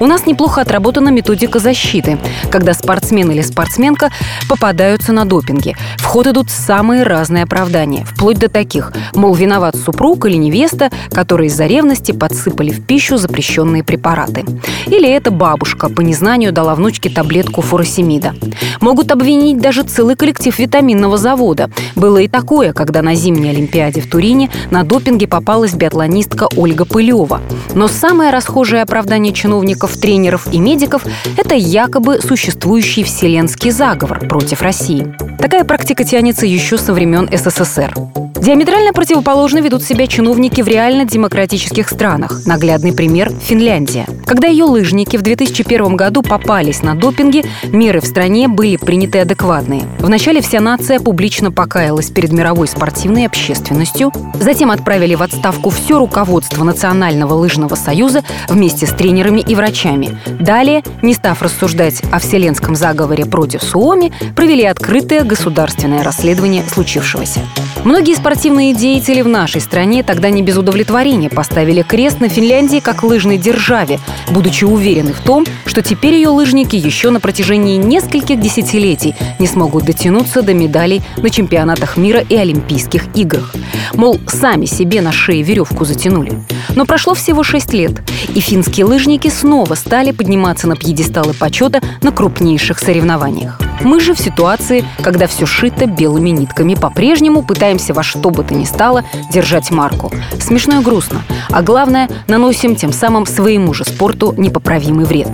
У 0.00 0.06
нас 0.06 0.26
неплохо 0.26 0.60
отработана 0.60 1.08
методика 1.08 1.58
защиты, 1.58 2.18
когда 2.50 2.74
спортсмен 2.74 3.30
или 3.30 3.40
спортсменка 3.40 4.10
попадаются 4.48 5.12
на 5.12 5.24
допинге. 5.24 5.76
В 5.98 6.04
ход 6.04 6.26
идут 6.26 6.50
самые 6.50 7.02
разные 7.02 7.44
оправдания, 7.44 8.04
вплоть 8.04 8.38
до 8.38 8.48
таких, 8.48 8.92
мол, 9.14 9.34
виноват 9.34 9.76
супруг 9.76 10.26
или 10.26 10.36
невеста, 10.36 10.90
которые 11.12 11.48
из-за 11.48 11.66
ревности 11.66 12.12
подсыпали 12.12 12.70
в 12.70 12.84
пищу 12.84 12.95
запрещенные 12.98 13.84
препараты. 13.84 14.44
Или 14.86 15.08
эта 15.08 15.30
бабушка 15.30 15.88
по 15.88 16.00
незнанию 16.00 16.52
дала 16.52 16.74
внучке 16.74 17.10
таблетку 17.10 17.60
фуросемида. 17.60 18.34
Могут 18.80 19.10
обвинить 19.10 19.58
даже 19.58 19.82
целый 19.82 20.16
коллектив 20.16 20.58
витаминного 20.58 21.16
завода. 21.16 21.70
Было 21.94 22.18
и 22.18 22.28
такое, 22.28 22.72
когда 22.72 23.02
на 23.02 23.14
зимней 23.14 23.50
Олимпиаде 23.50 24.00
в 24.00 24.10
Турине 24.10 24.50
на 24.70 24.84
допинге 24.84 25.26
попалась 25.26 25.74
биатлонистка 25.74 26.48
Ольга 26.56 26.84
Пылева. 26.84 27.40
Но 27.74 27.88
самое 27.88 28.30
расхожее 28.30 28.82
оправдание 28.82 29.32
чиновников, 29.32 29.96
тренеров 29.96 30.46
и 30.52 30.58
медиков– 30.58 31.02
это 31.36 31.54
якобы 31.54 32.20
существующий 32.20 33.04
вселенский 33.04 33.70
заговор 33.70 34.26
против 34.28 34.62
России. 34.62 35.14
Такая 35.38 35.64
практика 35.64 36.04
тянется 36.04 36.46
еще 36.46 36.78
со 36.78 36.92
времен 36.92 37.28
СССР. 37.32 38.25
Диаметрально 38.40 38.92
противоположно 38.92 39.58
ведут 39.58 39.82
себя 39.82 40.06
чиновники 40.06 40.60
в 40.60 40.68
реально 40.68 41.04
демократических 41.04 41.88
странах. 41.88 42.42
Наглядный 42.46 42.92
пример– 42.92 43.32
Финляндия. 43.40 44.06
Когда 44.26 44.48
ее 44.48 44.64
лыжники 44.64 45.16
в 45.16 45.22
2001 45.22 45.96
году 45.96 46.22
попались 46.22 46.82
на 46.82 46.94
допинге, 46.94 47.44
меры 47.64 48.00
в 48.00 48.06
стране 48.06 48.48
были 48.48 48.76
приняты 48.76 49.20
адекватные. 49.20 49.84
Вначале 50.00 50.40
вся 50.40 50.60
нация 50.60 51.00
публично 51.00 51.50
покаялась 51.50 52.10
перед 52.10 52.32
мировой 52.32 52.68
спортивной 52.68 53.26
общественностью, 53.26 54.12
затем 54.34 54.70
отправили 54.70 55.14
в 55.14 55.22
отставку 55.22 55.70
все 55.70 55.98
руководство 55.98 56.64
Национального 56.64 57.34
лыжного 57.34 57.74
союза 57.74 58.22
вместе 58.48 58.86
с 58.86 58.90
тренерами 58.90 59.40
и 59.40 59.54
врачами. 59.54 60.18
Далее, 60.40 60.82
не 61.02 61.14
став 61.14 61.40
рассуждать 61.40 62.02
о 62.12 62.18
вселенском 62.18 62.74
заговоре 62.74 63.24
против 63.24 63.62
Суоми, 63.62 64.12
провели 64.34 64.64
открытое 64.64 65.22
государственное 65.22 66.02
расследование 66.02 66.62
случившегося. 66.66 67.40
Многие 67.84 68.14
спортивные 68.36 68.74
деятели 68.74 69.22
в 69.22 69.28
нашей 69.28 69.62
стране 69.62 70.02
тогда 70.02 70.28
не 70.28 70.42
без 70.42 70.58
удовлетворения 70.58 71.30
поставили 71.30 71.80
крест 71.80 72.20
на 72.20 72.28
Финляндии 72.28 72.80
как 72.80 73.02
лыжной 73.02 73.38
державе, 73.38 73.98
будучи 74.28 74.64
уверены 74.64 75.14
в 75.14 75.22
том, 75.22 75.46
что 75.64 75.80
теперь 75.80 76.12
ее 76.12 76.28
лыжники 76.28 76.76
еще 76.76 77.08
на 77.08 77.18
протяжении 77.18 77.78
нескольких 77.78 78.38
десятилетий 78.38 79.14
не 79.38 79.46
смогут 79.46 79.86
дотянуться 79.86 80.42
до 80.42 80.52
медалей 80.52 81.00
на 81.16 81.30
чемпионатах 81.30 81.96
мира 81.96 82.20
и 82.20 82.36
Олимпийских 82.36 83.04
играх. 83.14 83.54
Мол, 83.94 84.20
сами 84.26 84.66
себе 84.66 85.00
на 85.00 85.12
шее 85.12 85.40
веревку 85.40 85.86
затянули. 85.86 86.32
Но 86.74 86.84
прошло 86.84 87.14
всего 87.14 87.42
шесть 87.42 87.72
лет, 87.72 88.02
и 88.28 88.40
финские 88.40 88.86
лыжники 88.86 89.28
снова 89.28 89.74
стали 89.74 90.10
подниматься 90.10 90.66
на 90.66 90.76
пьедесталы 90.76 91.34
почета 91.34 91.80
на 92.02 92.12
крупнейших 92.12 92.78
соревнованиях. 92.78 93.60
Мы 93.82 94.00
же 94.00 94.14
в 94.14 94.20
ситуации, 94.20 94.84
когда 95.02 95.26
все 95.26 95.46
шито 95.46 95.86
белыми 95.86 96.30
нитками, 96.30 96.74
по-прежнему 96.74 97.42
пытаемся 97.42 97.92
во 97.94 98.02
что 98.02 98.30
бы 98.30 98.42
то 98.42 98.54
ни 98.54 98.64
стало 98.64 99.04
держать 99.32 99.70
марку. 99.70 100.10
Смешно 100.40 100.80
и 100.80 100.82
грустно. 100.82 101.22
А 101.50 101.62
главное, 101.62 102.08
наносим 102.26 102.74
тем 102.74 102.92
самым 102.92 103.26
своему 103.26 103.74
же 103.74 103.84
спорту 103.84 104.34
непоправимый 104.36 105.04
вред. 105.04 105.28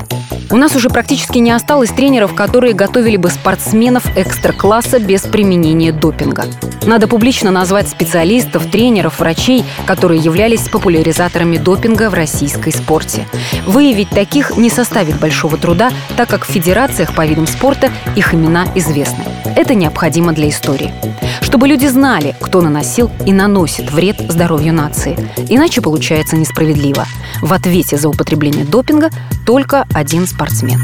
У 0.52 0.56
нас 0.56 0.76
уже 0.76 0.90
практически 0.90 1.38
не 1.38 1.50
осталось 1.50 1.88
тренеров, 1.88 2.34
которые 2.34 2.74
готовили 2.74 3.16
бы 3.16 3.30
спортсменов 3.30 4.04
экстра-класса 4.18 4.98
без 4.98 5.22
применения 5.22 5.92
допинга. 5.92 6.44
Надо 6.84 7.08
публично 7.08 7.50
назвать 7.50 7.88
специалистов, 7.88 8.70
тренеров, 8.70 9.18
врачей, 9.18 9.64
которые 9.86 10.20
являлись 10.20 10.68
популяризаторами 10.68 11.56
допинга 11.56 12.10
в 12.10 12.14
российской 12.14 12.70
спорте. 12.70 13.26
Выявить 13.66 14.10
таких 14.10 14.58
не 14.58 14.68
составит 14.68 15.18
большого 15.18 15.56
труда, 15.56 15.90
так 16.18 16.28
как 16.28 16.44
в 16.44 16.50
федерациях 16.50 17.14
по 17.14 17.24
видам 17.24 17.46
спорта 17.46 17.90
их 18.14 18.34
имена 18.34 18.66
известны. 18.74 19.24
Это 19.56 19.74
необходимо 19.74 20.32
для 20.32 20.50
истории. 20.50 20.92
Чтобы 21.40 21.66
люди 21.66 21.86
знали, 21.86 22.34
кто 22.40 22.60
наносил 22.60 23.10
и 23.24 23.32
наносит 23.32 23.90
вред 23.90 24.20
здоровью 24.28 24.74
нации. 24.74 25.16
Иначе 25.48 25.80
получается 25.80 26.36
несправедливо. 26.36 27.06
В 27.40 27.52
ответе 27.52 27.96
за 27.96 28.08
употребление 28.08 28.64
допинга 28.64 29.10
только 29.44 29.86
один 29.92 30.26
спортсмен. 30.26 30.80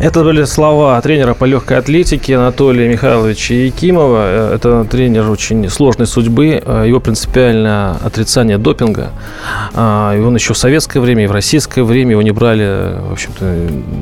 Это 0.00 0.24
были 0.24 0.44
слова 0.44 1.00
тренера 1.00 1.34
по 1.34 1.44
легкой 1.44 1.78
атлетике 1.78 2.36
Анатолия 2.36 2.88
Михайловича 2.88 3.54
Якимова. 3.54 4.22
Э, 4.24 4.54
это 4.56 4.84
тренер 4.84 5.30
очень 5.30 5.68
сложной 5.68 6.06
судьбы. 6.06 6.62
Э, 6.64 6.84
его 6.86 7.00
принципиальное 7.00 7.92
отрицание 8.02 8.58
допинга. 8.58 9.10
А, 9.72 10.14
и 10.16 10.20
он 10.20 10.34
еще 10.34 10.54
в 10.54 10.58
советское 10.58 11.00
время, 11.00 11.24
и 11.24 11.26
в 11.26 11.32
российское 11.32 11.82
время 11.82 12.12
его 12.12 12.22
не 12.22 12.32
брали, 12.32 12.98
в 13.08 13.12
общем-то, 13.12 13.44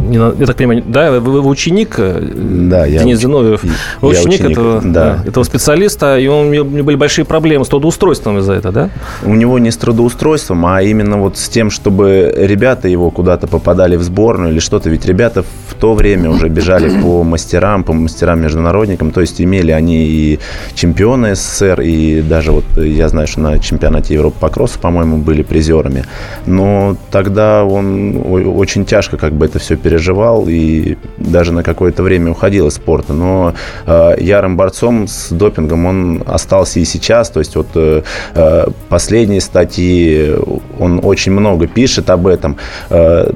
не, 0.09 0.17
я 0.17 0.47
так 0.47 0.57
понимаю, 0.57 0.83
да, 0.87 1.11
вы, 1.11 1.21
вы 1.21 1.49
ученик, 1.49 1.95
э, 1.99 2.21
да, 2.35 2.89
Денис 2.89 3.03
я 3.03 3.17
Зиновьев, 3.17 3.63
вы 4.01 4.09
ученик, 4.09 4.41
ученик 4.41 4.51
этого, 4.51 4.81
да. 4.83 5.23
этого 5.27 5.45
специалиста, 5.45 6.19
и 6.19 6.27
у 6.27 6.45
него 6.45 6.65
были 6.65 6.97
большие 6.97 7.25
проблемы 7.25 7.65
с 7.65 7.69
трудоустройством 7.69 8.39
из-за 8.39 8.55
этого, 8.55 8.73
да? 8.73 8.91
У 9.25 9.35
него 9.35 9.59
не 9.59 9.71
с 9.71 9.77
трудоустройством, 9.77 10.65
а 10.67 10.83
именно 10.83 11.19
вот 11.19 11.39
с 11.39 11.49
тем, 11.49 11.71
чтобы 11.71 12.33
ребята 12.37 12.89
его 12.89 13.11
куда-то 13.11 13.47
попадали 13.47 13.97
в 13.97 14.03
сборную 14.03 14.53
или 14.53 14.61
что-то, 14.61 14.91
ведь 14.91 15.07
ребята 15.07 15.43
в 15.43 15.75
то 15.83 15.95
время 15.95 16.31
уже 16.31 16.49
бежали 16.49 17.03
по 17.03 17.25
мастерам, 17.25 17.83
по 17.83 17.93
мастерам-международникам, 17.93 19.11
то 19.11 19.21
есть 19.21 19.41
имели 19.41 19.73
они 19.73 20.07
и 20.07 20.39
чемпионы 20.75 21.35
СССР, 21.35 21.81
и 21.81 22.23
даже 22.23 22.53
вот 22.53 22.65
я 22.77 23.09
знаю, 23.09 23.27
что 23.27 23.41
на 23.41 23.59
чемпионате 23.59 24.15
Европы 24.15 24.37
по 24.39 24.49
кроссу, 24.49 24.79
по-моему, 24.79 25.17
были 25.17 25.43
призерами. 25.43 26.05
Но 26.47 26.97
тогда 27.11 27.65
он 27.65 28.23
очень 28.57 28.85
тяжко 28.85 29.17
как 29.17 29.33
бы 29.33 29.47
это 29.47 29.59
все 29.59 29.77
переживал 29.77 30.45
и 30.47 30.99
даже 31.19 31.53
на 31.53 31.65
какое-то 31.65 32.05
время 32.05 32.31
уходил 32.31 32.69
из 32.69 32.75
спорта. 32.75 33.12
Но 33.12 33.55
э, 33.85 34.15
ярым 34.21 34.57
борцом 34.57 35.09
с 35.09 35.33
допингом 35.33 35.87
он 35.87 36.23
остался 36.27 36.79
и 36.79 36.85
сейчас. 36.85 37.29
То 37.31 37.41
есть 37.41 37.57
вот 37.57 37.67
э, 37.75 38.03
э 38.37 38.67
последние 38.89 39.41
статьи, 39.41 40.33
он 40.79 41.01
очень 41.03 41.33
много 41.33 41.67
пишет 41.67 42.09
об 42.09 42.29
этом. 42.29 42.57
Э, 42.89 43.33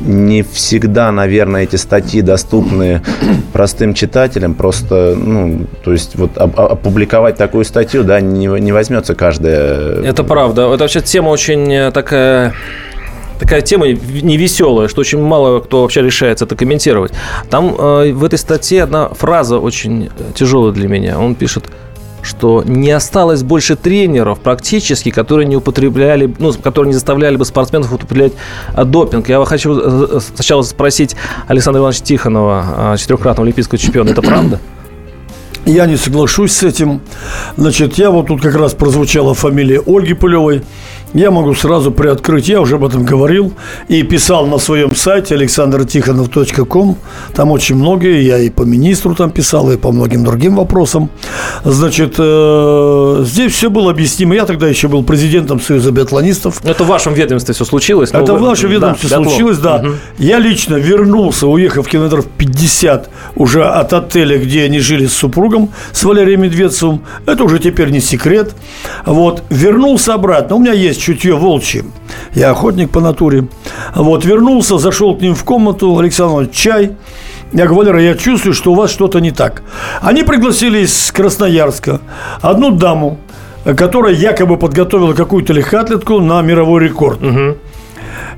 не 0.00 0.42
всегда, 0.42 1.12
наверное, 1.12 1.64
эти 1.64 1.76
статьи 1.76 2.22
доступны 2.22 3.02
простым 3.52 3.94
читателям. 3.94 4.54
Просто, 4.54 5.14
ну, 5.16 5.66
то 5.84 5.92
есть 5.92 6.16
вот 6.16 6.36
опубликовать 6.36 7.36
такую 7.36 7.64
статью, 7.64 8.04
да, 8.04 8.20
не, 8.20 8.46
не 8.46 8.72
возьмется 8.72 9.14
каждая. 9.14 10.02
Это 10.02 10.24
правда. 10.24 10.72
Это 10.72 10.84
вообще 10.84 11.00
тема 11.00 11.28
очень 11.28 11.72
э, 11.72 11.90
такая 11.90 12.54
такая 13.38 13.60
тема 13.60 13.86
невеселая, 13.88 14.88
что 14.88 15.00
очень 15.00 15.20
мало 15.20 15.60
кто 15.60 15.82
вообще 15.82 16.02
решается 16.02 16.44
это 16.44 16.56
комментировать. 16.56 17.12
Там 17.50 17.74
э, 17.78 18.12
в 18.12 18.24
этой 18.24 18.38
статье 18.38 18.82
одна 18.82 19.08
фраза 19.10 19.58
очень 19.58 20.10
тяжелая 20.34 20.72
для 20.72 20.88
меня. 20.88 21.18
Он 21.18 21.34
пишет, 21.34 21.64
что 22.26 22.62
не 22.66 22.90
осталось 22.90 23.42
больше 23.42 23.76
тренеров 23.76 24.40
практически, 24.40 25.10
которые 25.10 25.46
не 25.46 25.56
употребляли, 25.56 26.34
ну, 26.38 26.52
которые 26.52 26.88
не 26.88 26.94
заставляли 26.94 27.36
бы 27.36 27.44
спортсменов 27.44 27.92
употреблять 27.92 28.32
а, 28.74 28.84
допинг. 28.84 29.28
Я 29.28 29.44
хочу 29.44 29.78
э, 29.78 30.08
э, 30.16 30.20
сначала 30.34 30.62
спросить 30.62 31.16
Александра 31.46 31.80
Ивановича 31.80 32.04
Тихонова, 32.04 32.64
а, 32.76 32.96
четырехкратного 32.96 33.46
олимпийского 33.46 33.78
чемпиона, 33.78 34.10
это 34.10 34.22
правда? 34.22 34.60
Я 35.66 35.86
не 35.86 35.96
соглашусь 35.96 36.52
с 36.52 36.62
этим. 36.62 37.00
Значит, 37.56 37.98
я 37.98 38.10
вот 38.10 38.28
тут 38.28 38.40
как 38.40 38.54
раз 38.54 38.72
прозвучала 38.72 39.34
фамилия 39.34 39.82
Ольги 39.84 40.14
Пылевой 40.14 40.62
я 41.16 41.30
могу 41.30 41.54
сразу 41.54 41.92
приоткрыть, 41.92 42.48
я 42.48 42.60
уже 42.60 42.74
об 42.74 42.84
этом 42.84 43.04
говорил 43.04 43.54
и 43.88 44.02
писал 44.02 44.46
на 44.46 44.58
своем 44.58 44.94
сайте 44.94 45.34
александртихонов.ком. 45.34 46.98
Там 47.34 47.52
очень 47.52 47.76
многие, 47.76 48.22
я 48.22 48.38
и 48.38 48.50
по 48.50 48.62
министру 48.62 49.14
там 49.14 49.30
писал, 49.30 49.72
и 49.72 49.78
по 49.78 49.92
многим 49.92 50.24
другим 50.24 50.56
вопросам. 50.56 51.08
Значит, 51.64 52.16
э, 52.18 53.22
здесь 53.24 53.52
все 53.52 53.70
было 53.70 53.92
объяснимо. 53.92 54.34
Я 54.34 54.44
тогда 54.44 54.68
еще 54.68 54.88
был 54.88 55.02
президентом 55.04 55.58
Союза 55.58 55.90
биатлонистов. 55.90 56.62
Это 56.64 56.84
в 56.84 56.88
вашем 56.88 57.14
ведомстве 57.14 57.54
все 57.54 57.64
случилось? 57.64 58.10
Это 58.12 58.34
в 58.34 58.42
вашем 58.42 58.70
ведомстве 58.70 59.08
да, 59.08 59.16
случилось, 59.16 59.58
да. 59.58 59.76
Угу. 59.76 59.88
Я 60.18 60.38
лично 60.38 60.74
вернулся, 60.74 61.46
уехав 61.46 61.88
километров 61.88 62.26
50 62.26 63.08
уже 63.36 63.64
от 63.64 63.92
отеля, 63.94 64.38
где 64.38 64.64
они 64.64 64.80
жили 64.80 65.06
с 65.06 65.14
супругом, 65.14 65.55
с 65.92 66.04
Валерием 66.04 66.42
Медведцевым. 66.42 67.02
Это 67.26 67.44
уже 67.44 67.58
теперь 67.58 67.90
не 67.90 68.00
секрет. 68.00 68.54
Вот, 69.04 69.42
вернулся 69.50 70.14
обратно. 70.14 70.56
У 70.56 70.58
меня 70.58 70.72
есть 70.72 71.00
чутье 71.00 71.34
волчье. 71.34 71.84
Я 72.34 72.50
охотник 72.50 72.90
по 72.90 73.00
натуре. 73.00 73.48
Вот, 73.94 74.24
вернулся, 74.24 74.78
зашел 74.78 75.16
к 75.16 75.22
ним 75.22 75.34
в 75.34 75.44
комнату, 75.44 75.98
Александр 75.98 76.48
чай. 76.52 76.92
Я 77.52 77.66
говорю, 77.66 77.76
Валера, 77.76 78.02
я 78.02 78.14
чувствую, 78.14 78.54
что 78.54 78.72
у 78.72 78.74
вас 78.74 78.90
что-то 78.90 79.20
не 79.20 79.30
так. 79.30 79.62
Они 80.00 80.22
пригласили 80.22 80.80
из 80.80 81.12
Красноярска 81.12 82.00
одну 82.40 82.70
даму, 82.70 83.18
которая 83.64 84.14
якобы 84.14 84.56
подготовила 84.56 85.12
какую-то 85.12 85.52
легкоатлетку 85.52 86.20
на 86.20 86.42
мировой 86.42 86.84
рекорд. 86.84 87.22
Угу. 87.22 87.56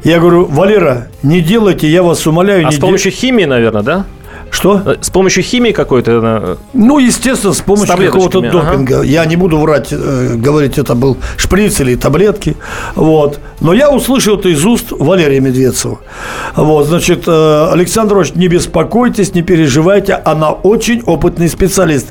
Я 0.05 0.21
говорю, 0.21 0.47
Валера, 0.47 1.09
не 1.23 1.41
делайте, 1.41 1.89
я 1.89 2.03
вас 2.03 2.27
умоляю. 2.27 2.67
А 2.67 2.71
не 2.71 2.77
с 2.77 2.79
помощью 2.79 3.11
дел... 3.11 3.21
химии, 3.21 3.45
наверное, 3.45 3.83
да? 3.83 4.07
Что? 4.51 4.83
Э, 4.85 4.97
с 5.01 5.11
помощью 5.11 5.43
химии 5.43 5.73
какой-то? 5.73 6.59
Ну, 6.73 6.99
естественно, 6.99 7.53
с 7.53 7.61
помощью 7.61 7.97
какого-то 7.97 8.41
допинга. 8.41 8.97
Ага. 8.99 9.05
Я 9.05 9.25
не 9.27 9.37
буду 9.37 9.59
врать, 9.59 9.89
э, 9.93 10.35
говорить, 10.37 10.79
это 10.79 10.95
был 10.95 11.17
шприц 11.37 11.81
или 11.81 11.95
таблетки. 11.95 12.57
Вот. 12.95 13.41
Но 13.61 13.73
я 13.73 13.91
услышал 13.91 14.37
это 14.37 14.49
из 14.49 14.65
уст 14.65 14.87
Валерия 14.91 15.41
Медведцева. 15.41 15.99
Вот, 16.57 16.87
значит, 16.87 17.25
э, 17.27 17.69
Александр 17.73 18.17
Ильич, 18.17 18.35
не 18.35 18.49
беспокойтесь, 18.49 19.35
не 19.35 19.43
переживайте, 19.43 20.15
она 20.15 20.51
очень 20.51 21.03
опытный 21.03 21.49
специалист. 21.49 22.09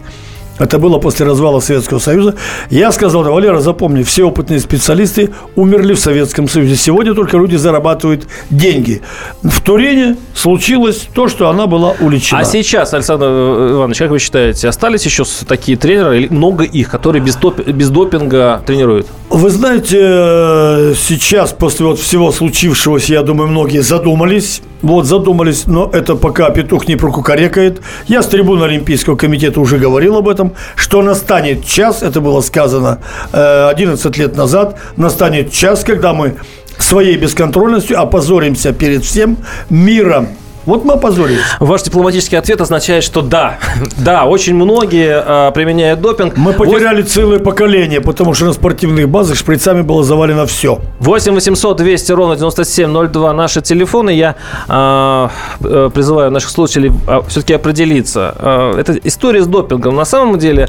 Это 0.60 0.80
было 0.80 0.98
после 0.98 1.26
развала 1.26 1.60
Советского 1.60 2.00
Союза. 2.00 2.36
Я 2.70 2.92
сказал, 2.92 3.24
Валера, 3.24 3.60
запомни, 3.60 4.04
все 4.04 4.24
опытные 4.24 4.60
специалисты 4.60 5.30
умерли 5.56 5.94
в 5.94 6.00
Советском 6.00 6.48
Союзе. 6.48 6.76
Сегодня 6.76 7.14
только 7.14 7.38
люди 7.38 7.56
зарабатывают 7.56 8.28
деньги. 8.50 9.02
В 9.44 9.62
Турине 9.62 10.18
случилось 10.34 11.08
то, 11.14 11.28
что 11.28 11.50
она 11.50 11.68
была 11.68 11.94
уличена. 12.00 12.40
А 12.40 12.44
сейчас, 12.44 12.94
Александр 12.94 13.26
Иванович, 13.26 14.00
как 14.00 14.12
вы 14.12 14.20
считаете, 14.20 14.68
остались 14.68 15.06
еще 15.06 15.24
такие 15.48 15.78
тренеры, 15.78 16.18
или 16.18 16.28
много 16.28 16.64
их, 16.64 16.90
которые 16.90 17.22
без, 17.22 17.36
топ, 17.36 17.60
без 17.60 17.90
допинга 17.90 18.62
тренируют? 18.66 19.08
Вы 19.30 19.50
знаете, 19.50 20.96
сейчас 20.96 21.54
после 21.54 21.86
вот 21.86 22.00
всего 22.00 22.32
случившегося, 22.32 23.14
я 23.14 23.24
думаю, 23.24 23.50
многие 23.50 23.82
задумались. 23.82 24.62
Вот, 24.82 25.06
задумались, 25.06 25.66
но 25.66 25.90
это 25.92 26.16
пока 26.16 26.50
петух 26.52 26.88
не 26.88 26.96
прокукарекает. 26.96 27.82
Я 28.08 28.22
с 28.22 28.28
трибуны 28.28 28.64
Олимпийского 28.64 29.16
комитета 29.16 29.60
уже 29.60 29.78
говорил 29.78 30.18
об 30.18 30.30
этом, 30.30 30.54
что 30.76 31.02
настанет 31.02 31.66
час, 31.66 32.04
это 32.04 32.22
было 32.22 32.42
сказано 32.42 33.00
11 33.32 34.06
э, 34.06 34.22
лет 34.22 34.36
назад, 34.36 34.78
настанет 34.96 35.52
час, 35.52 35.84
когда 35.84 36.14
мы 36.14 36.36
своей 36.78 37.18
бесконтрольностью 37.18 38.00
опозоримся 38.00 38.72
перед 38.72 39.04
всем 39.04 39.38
миром 39.70 40.30
вот 40.68 40.86
мы 40.86 40.94
опозорились. 40.94 41.42
Ваш 41.60 41.82
дипломатический 41.84 42.36
ответ 42.36 42.62
означает, 42.62 43.04
что 43.04 43.22
да, 43.22 43.58
да, 43.98 44.26
очень 44.26 44.54
многие 44.54 45.24
э, 45.26 45.52
применяют 45.54 46.02
допинг. 46.02 46.38
Мы 46.38 46.54
потеряли 46.54 47.02
8... 47.02 47.08
целое 47.08 47.40
поколение, 47.40 48.02
потому 48.02 48.34
что 48.34 48.46
на 48.46 48.54
спортивных 48.54 49.10
базах 49.10 49.38
шприцами 49.38 49.82
было 49.82 50.04
завалено 50.04 50.46
все. 50.46 50.80
8 51.00 51.34
800 51.34 51.78
200 51.78 52.12
ровно 52.12 52.36
9702 52.36 53.34
наши 53.34 53.62
телефоны. 53.62 54.10
Я 54.10 54.36
э, 54.68 55.30
э, 55.62 55.90
призываю 55.94 56.32
наших 56.32 56.50
слушателей 56.50 56.92
э, 57.08 57.22
все-таки 57.30 57.54
определиться. 57.54 58.36
Это 58.78 59.00
история 59.04 59.42
с 59.42 59.48
допингом 59.48 59.96
на 59.96 60.06
самом 60.06 60.38
деле 60.38 60.68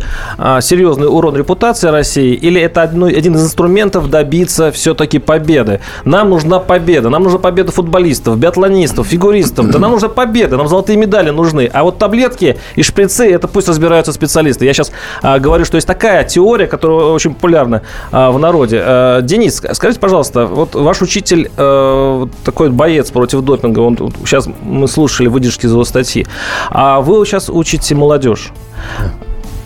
серьезный 0.60 1.08
урон 1.08 1.36
репутации 1.36 1.88
России 1.88 2.34
или 2.34 2.60
это 2.60 2.82
одно, 2.82 3.06
один 3.06 3.34
из 3.34 3.44
инструментов 3.44 4.10
добиться 4.10 4.70
все-таки 4.70 5.18
победы? 5.18 5.80
Нам 6.04 6.30
нужна 6.30 6.60
победа. 6.60 7.08
Нам 7.08 7.24
нужна 7.24 7.38
победа 7.38 7.72
футболистов, 7.72 8.38
биатлонистов, 8.38 9.06
фигуристов. 9.06 9.70
Да 9.70 9.78
нам 9.78 9.87
нужна 9.90 10.08
победа, 10.08 10.56
нам 10.56 10.68
золотые 10.68 10.96
медали 10.96 11.30
нужны. 11.30 11.70
А 11.72 11.82
вот 11.82 11.98
таблетки 11.98 12.58
и 12.74 12.82
шприцы, 12.82 13.30
это 13.30 13.48
пусть 13.48 13.68
разбираются 13.68 14.12
специалисты. 14.12 14.64
Я 14.64 14.72
сейчас 14.72 14.92
а, 15.22 15.38
говорю, 15.38 15.64
что 15.64 15.76
есть 15.76 15.86
такая 15.86 16.24
теория, 16.24 16.66
которая 16.66 17.08
очень 17.08 17.34
популярна 17.34 17.82
а, 18.10 18.30
в 18.30 18.38
народе. 18.38 18.80
А, 18.82 19.20
Денис, 19.22 19.62
скажите, 19.72 20.00
пожалуйста, 20.00 20.46
вот 20.46 20.74
ваш 20.74 21.02
учитель 21.02 21.50
а, 21.56 22.28
такой 22.44 22.70
боец 22.70 23.10
против 23.10 23.42
допинга, 23.42 23.80
он, 23.80 23.96
сейчас 24.24 24.48
мы 24.62 24.88
слушали 24.88 25.28
выдержки 25.28 25.66
из 25.66 25.72
его 25.72 25.84
статьи, 25.84 26.26
а 26.70 27.00
вы 27.00 27.24
сейчас 27.26 27.48
учите 27.48 27.94
молодежь 27.94 28.52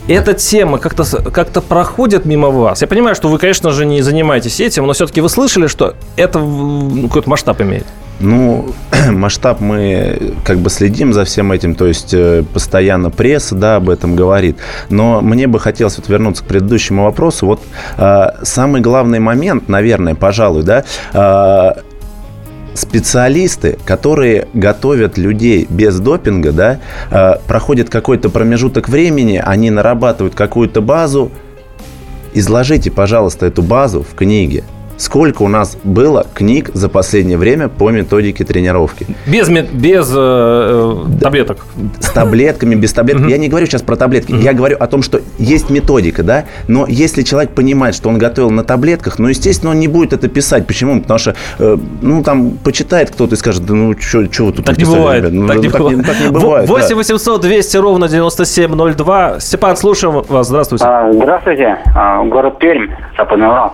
эта 0.07 0.33
тема 0.33 0.79
как-то 0.79 1.03
как 1.31 1.51
проходит 1.63 2.25
мимо 2.25 2.49
вас? 2.49 2.81
Я 2.81 2.87
понимаю, 2.87 3.15
что 3.15 3.29
вы, 3.29 3.37
конечно 3.37 3.71
же, 3.71 3.85
не 3.85 4.01
занимаетесь 4.01 4.59
этим, 4.59 4.85
но 4.85 4.93
все-таки 4.93 5.21
вы 5.21 5.29
слышали, 5.29 5.67
что 5.67 5.95
это 6.15 6.39
какой-то 7.03 7.29
масштаб 7.29 7.61
имеет? 7.61 7.85
Ну, 8.19 8.73
масштаб 9.11 9.59
мы 9.59 10.33
как 10.45 10.57
бы 10.57 10.69
следим 10.69 11.13
за 11.13 11.25
всем 11.25 11.51
этим, 11.51 11.75
то 11.75 11.87
есть 11.87 12.13
э, 12.13 12.43
постоянно 12.53 13.09
пресса, 13.09 13.55
да, 13.55 13.77
об 13.77 13.89
этом 13.89 14.15
говорит. 14.15 14.57
Но 14.89 15.21
мне 15.21 15.47
бы 15.47 15.59
хотелось 15.59 15.97
вот 15.97 16.07
вернуться 16.09 16.43
к 16.43 16.47
предыдущему 16.47 17.03
вопросу. 17.03 17.45
Вот 17.45 17.61
э, 17.97 18.25
самый 18.43 18.81
главный 18.81 19.19
момент, 19.19 19.67
наверное, 19.67 20.15
пожалуй, 20.15 20.63
да, 20.63 20.83
э, 21.13 21.81
специалисты, 22.75 23.77
которые 23.85 24.47
готовят 24.53 25.17
людей 25.17 25.67
без 25.69 25.99
допинга, 25.99 26.51
да, 26.51 26.79
э, 27.11 27.35
проходит 27.47 27.89
какой-то 27.89 28.29
промежуток 28.29 28.89
времени, 28.89 29.41
они 29.43 29.69
нарабатывают 29.69 30.35
какую-то 30.35 30.81
базу. 30.81 31.31
Изложите, 32.33 32.89
пожалуйста, 32.89 33.45
эту 33.45 33.61
базу 33.61 34.01
в 34.01 34.15
книге. 34.15 34.63
Сколько 35.03 35.41
у 35.41 35.49
нас 35.49 35.77
было 35.83 36.25
книг 36.33 36.69
за 36.73 36.87
последнее 36.87 37.37
время 37.37 37.67
по 37.67 37.89
методике 37.91 38.45
тренировки? 38.45 39.05
Без, 39.27 39.49
без 39.49 40.09
э, 40.15 40.15
э, 40.15 41.19
таблеток. 41.19 41.65
С 41.99 42.09
таблетками, 42.09 42.75
без 42.75 42.93
таблеток. 42.93 43.27
Я 43.27 43.37
не 43.37 43.49
говорю 43.49 43.65
сейчас 43.65 43.81
про 43.81 43.97
таблетки. 43.97 44.31
Я 44.31 44.53
говорю 44.53 44.77
о 44.79 44.87
том, 44.87 45.03
что 45.03 45.19
есть 45.37 45.69
методика, 45.69 46.23
да. 46.23 46.45
Но 46.69 46.85
если 46.87 47.23
человек 47.23 47.51
понимает, 47.51 47.95
что 47.95 48.07
он 48.07 48.17
готовил 48.17 48.49
на 48.49 48.63
таблетках, 48.63 49.19
ну, 49.19 49.27
естественно, 49.27 49.71
он 49.71 49.79
не 49.81 49.89
будет 49.89 50.13
это 50.13 50.29
писать. 50.29 50.65
Почему? 50.65 51.01
Потому 51.01 51.19
что, 51.19 51.35
э, 51.59 51.77
ну, 52.01 52.23
там, 52.23 52.51
почитает 52.51 53.11
кто-то 53.11 53.35
и 53.35 53.37
скажет, 53.37 53.65
да, 53.65 53.73
ну, 53.73 53.93
что 53.99 54.19
вы 54.19 54.53
тут 54.53 54.63
Так 54.63 54.77
не 54.77 54.85
бывает. 54.85 55.29
Ну, 55.29 55.47
так, 55.47 55.57
не 55.57 55.69
так, 55.69 55.81
бывает. 55.81 56.05
так 56.07 56.19
не 56.21 56.31
бывает. 56.31 56.69
8 56.69 56.95
800 56.95 57.41
200 57.41 57.75
ровно 57.75 58.07
9702. 58.07 59.41
Степан, 59.41 59.75
слушаем 59.75 60.23
вас. 60.25 60.47
Здравствуйте. 60.47 60.85
А, 60.87 61.11
здравствуйте. 61.11 61.77
А, 61.93 62.23
город 62.23 62.57
Пермь, 62.57 62.87
Западный 63.17 63.47
Урал. 63.47 63.73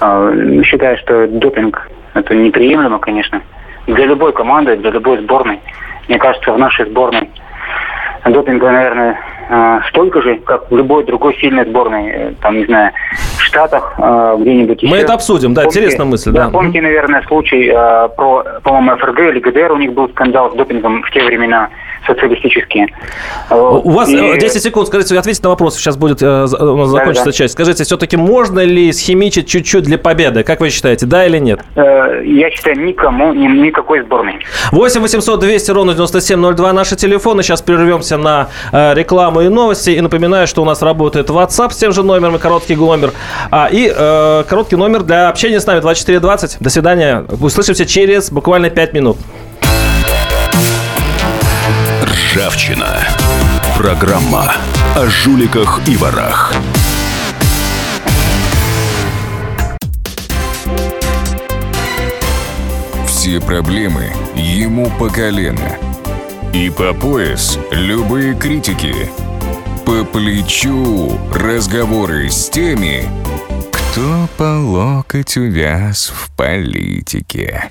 Mm. 0.00 0.62
Считаю, 0.64 0.96
что 0.98 1.26
допинг 1.26 1.88
это 2.14 2.34
неприемлемо, 2.34 2.98
конечно, 2.98 3.42
для 3.86 4.06
любой 4.06 4.32
команды, 4.32 4.76
для 4.76 4.90
любой 4.90 5.18
сборной. 5.22 5.60
Мне 6.08 6.18
кажется, 6.18 6.52
в 6.52 6.58
нашей 6.58 6.86
сборной 6.86 7.28
допинга, 8.24 8.70
наверное, 8.70 9.18
а, 9.50 9.82
столько 9.88 10.22
же, 10.22 10.36
как 10.36 10.70
в 10.70 10.76
любой 10.76 11.04
другой 11.04 11.36
сильной 11.36 11.66
сборной, 11.66 12.08
э, 12.08 12.32
там, 12.40 12.56
не 12.56 12.64
знаю, 12.64 12.92
в 13.12 13.42
Штатах, 13.42 13.94
а, 13.98 14.36
где-нибудь 14.36 14.82
Мы 14.84 14.98
это 14.98 15.12
обсудим, 15.12 15.52
да, 15.52 15.62
помните, 15.62 15.80
интересная 15.80 16.06
мысль, 16.06 16.32
да. 16.32 16.46
да. 16.46 16.50
Помните, 16.50 16.80
наверное, 16.80 17.22
случай 17.22 17.70
про, 18.16 18.44
по-моему, 18.62 18.96
ФРГ 18.96 19.20
или 19.20 19.40
ГДР, 19.40 19.72
у 19.72 19.76
них 19.76 19.92
был 19.92 20.08
скандал 20.08 20.52
с 20.52 20.54
допингом 20.54 21.02
в 21.02 21.10
те 21.10 21.22
времена. 21.22 21.68
Социалистические. 22.06 22.86
У 23.50 23.90
вас 23.90 24.08
И- 24.08 24.16
э, 24.16 24.38
10 24.38 24.62
секунд, 24.62 24.88
скажите, 24.88 25.18
ответьте 25.18 25.42
на 25.42 25.50
вопрос, 25.50 25.76
сейчас 25.76 25.96
будет 25.96 26.22
э, 26.22 26.26
у 26.26 26.76
нас 26.76 26.88
закончится 26.88 27.24
Да-да. 27.26 27.32
часть. 27.36 27.54
Скажите, 27.54 27.84
все-таки 27.84 28.16
можно 28.16 28.60
ли 28.60 28.92
схимичить 28.92 29.48
чуть-чуть 29.48 29.84
для 29.84 29.98
победы? 29.98 30.42
Как 30.42 30.60
вы 30.60 30.70
считаете, 30.70 31.06
да 31.06 31.26
или 31.26 31.38
нет? 31.38 31.60
э, 31.76 32.22
я 32.24 32.50
считаю, 32.50 32.78
никому, 32.84 33.32
ни- 33.32 33.46
никакой 33.66 34.02
сборной. 34.02 34.38
8 34.72 35.00
800 35.00 35.40
200 35.40 35.70
ровно 35.70 35.94
9702 35.94 36.72
наши 36.72 36.96
телефоны. 36.96 37.42
Сейчас 37.42 37.62
прервемся 37.62 38.16
на 38.16 38.48
рекламу 38.72 39.40
и 39.42 39.48
новости. 39.48 39.90
И 39.90 40.00
напоминаю, 40.00 40.46
что 40.46 40.62
у 40.62 40.64
нас 40.64 40.82
работает 40.82 41.30
WhatsApp 41.30 41.70
с 41.72 41.76
тем 41.76 41.92
же 41.92 42.02
номером 42.02 42.36
и 42.36 42.38
короткий 42.38 42.76
номер. 42.76 43.10
А, 43.50 43.68
и 43.70 43.92
э, 43.94 44.44
короткий 44.48 44.76
номер 44.76 45.02
для 45.02 45.28
общения 45.28 45.60
с 45.60 45.66
нами 45.66 45.80
2420. 45.80 46.56
До 46.60 46.70
свидания. 46.70 47.24
Услышимся 47.40 47.86
через 47.86 48.30
буквально 48.30 48.70
5 48.70 48.92
минут. 48.92 49.16
Ржавчина. 52.34 53.06
Программа 53.78 54.52
о 54.96 55.06
жуликах 55.06 55.80
и 55.86 55.96
ворах. 55.96 56.52
Все 63.06 63.40
проблемы 63.40 64.12
ему 64.34 64.90
по 64.98 65.08
колено. 65.08 65.78
И 66.52 66.70
по 66.70 66.92
пояс 66.92 67.56
любые 67.70 68.34
критики. 68.34 69.08
По 69.86 70.04
плечу 70.04 71.16
разговоры 71.32 72.28
с 72.30 72.48
теми, 72.50 73.04
кто 73.70 74.28
по 74.36 74.58
локоть 74.58 75.36
увяз 75.36 76.12
в 76.12 76.34
политике. 76.34 77.70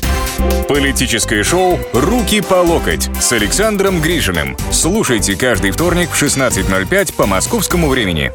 Политическое 0.67 1.43
шоу 1.43 1.79
«Руки 1.93 2.41
по 2.41 2.55
локоть» 2.55 3.09
с 3.19 3.31
Александром 3.33 4.01
Грижиным. 4.01 4.55
Слушайте 4.71 5.35
каждый 5.35 5.71
вторник 5.71 6.09
в 6.11 6.21
16.05 6.21 7.13
по 7.13 7.25
московскому 7.25 7.89
времени. 7.89 8.31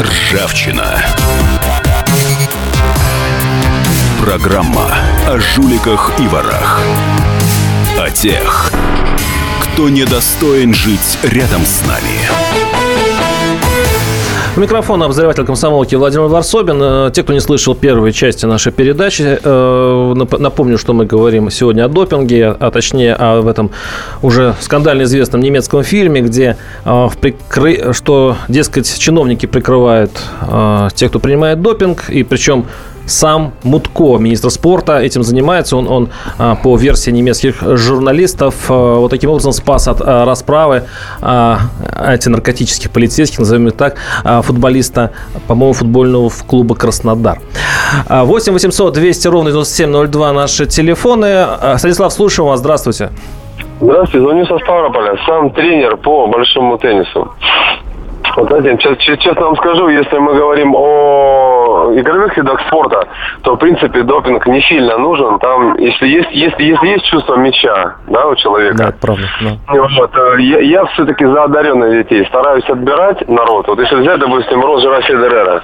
Ржавчина. 0.00 1.02
Программа 4.20 4.94
о 5.26 5.38
жуликах 5.38 6.12
и 6.20 6.28
ворах. 6.28 6.80
О 7.98 8.10
тех, 8.10 8.72
кто 9.62 9.88
недостоин 9.88 10.74
жить 10.74 11.18
рядом 11.22 11.64
с 11.64 11.82
нами. 11.86 12.57
У 14.56 14.60
микрофона 14.60 15.04
обозреватель 15.04 15.44
комсомолки 15.44 15.94
Владимир 15.94 16.26
Варсобин. 16.26 16.78
Э, 16.82 17.10
Те, 17.14 17.22
кто 17.22 17.32
не 17.32 17.38
слышал 17.40 17.74
первой 17.76 18.12
части 18.12 18.44
нашей 18.46 18.72
передачи, 18.72 19.38
э, 19.42 20.12
нап- 20.16 20.38
напомню, 20.38 20.78
что 20.78 20.92
мы 20.94 21.06
говорим 21.06 21.48
сегодня 21.50 21.84
о 21.84 21.88
допинге, 21.88 22.56
а 22.58 22.70
точнее 22.72 23.14
о 23.14 23.40
в 23.40 23.46
этом 23.46 23.70
уже 24.20 24.54
скандально 24.60 25.02
известном 25.04 25.42
немецком 25.42 25.84
фильме, 25.84 26.22
где 26.22 26.56
э, 26.84 26.90
в 26.90 27.12
прикры- 27.20 27.92
что, 27.92 28.36
дескать, 28.48 28.98
чиновники 28.98 29.46
прикрывают 29.46 30.10
тех, 30.94 31.10
кто 31.10 31.18
принимает 31.20 31.62
допинг, 31.62 32.10
и 32.10 32.22
причем 32.24 32.66
сам 33.08 33.52
Мутко, 33.64 34.18
министр 34.18 34.50
спорта, 34.50 34.98
этим 35.00 35.22
занимается. 35.22 35.76
Он, 35.76 35.88
он 35.88 36.08
а, 36.38 36.54
по 36.56 36.76
версии 36.76 37.10
немецких 37.10 37.56
журналистов, 37.76 38.54
а, 38.68 38.96
вот 38.96 39.10
таким 39.10 39.30
образом 39.30 39.52
спас 39.52 39.88
от 39.88 40.00
а, 40.00 40.24
расправы 40.24 40.84
а, 41.20 41.58
антинаркотических 41.96 42.90
полицейских, 42.90 43.38
назовем 43.40 43.68
их 43.68 43.74
так, 43.76 43.96
а, 44.24 44.42
футболиста, 44.42 45.12
по-моему, 45.46 45.72
футбольного 45.72 46.30
клуба 46.46 46.74
«Краснодар». 46.74 47.38
А, 48.08 48.24
8 48.24 48.52
800 48.52 48.92
200 48.94 49.28
ровно 49.28 49.50
9702 49.50 50.32
наши 50.32 50.66
телефоны. 50.66 51.46
Станислав, 51.78 52.12
слушаем 52.12 52.48
вас. 52.50 52.60
Здравствуйте. 52.60 53.10
Здравствуйте, 53.80 54.24
звоню 54.26 54.46
со 54.46 54.58
Ставрополя. 54.58 55.16
Сам 55.26 55.50
тренер 55.50 55.96
по 55.96 56.26
большому 56.26 56.78
теннису. 56.78 57.32
Вот 58.36 58.48
знаете, 58.48 58.76
чес- 58.82 58.98
чес- 58.98 59.18
честно 59.18 59.46
вам 59.46 59.56
скажу, 59.56 59.88
если 59.88 60.18
мы 60.18 60.34
говорим 60.34 60.74
о 60.76 61.57
игровых 61.96 62.36
видах 62.36 62.60
спорта, 62.66 63.08
то, 63.42 63.54
в 63.54 63.58
принципе, 63.58 64.02
допинг 64.02 64.46
не 64.46 64.60
сильно 64.62 64.98
нужен. 64.98 65.38
Там, 65.38 65.76
если 65.78 66.06
есть, 66.08 66.30
если, 66.32 66.62
если 66.62 66.86
есть 66.88 67.04
чувство 67.06 67.36
мяча, 67.36 67.96
да, 68.08 68.26
у 68.26 68.34
человека, 68.36 68.76
Да, 68.76 68.88
это 68.88 68.98
правда. 68.98 69.22
да. 69.40 69.82
вот, 69.98 70.16
э, 70.16 70.40
я, 70.40 70.60
я 70.60 70.84
все-таки 70.86 71.24
за 71.24 71.44
одаренных 71.44 71.90
детей 71.92 72.24
стараюсь 72.26 72.68
отбирать 72.68 73.26
народ. 73.28 73.68
Вот 73.68 73.78
если 73.78 73.96
взять, 73.96 74.18
допустим, 74.20 74.60
Роджера 74.60 75.00
Федерера, 75.02 75.62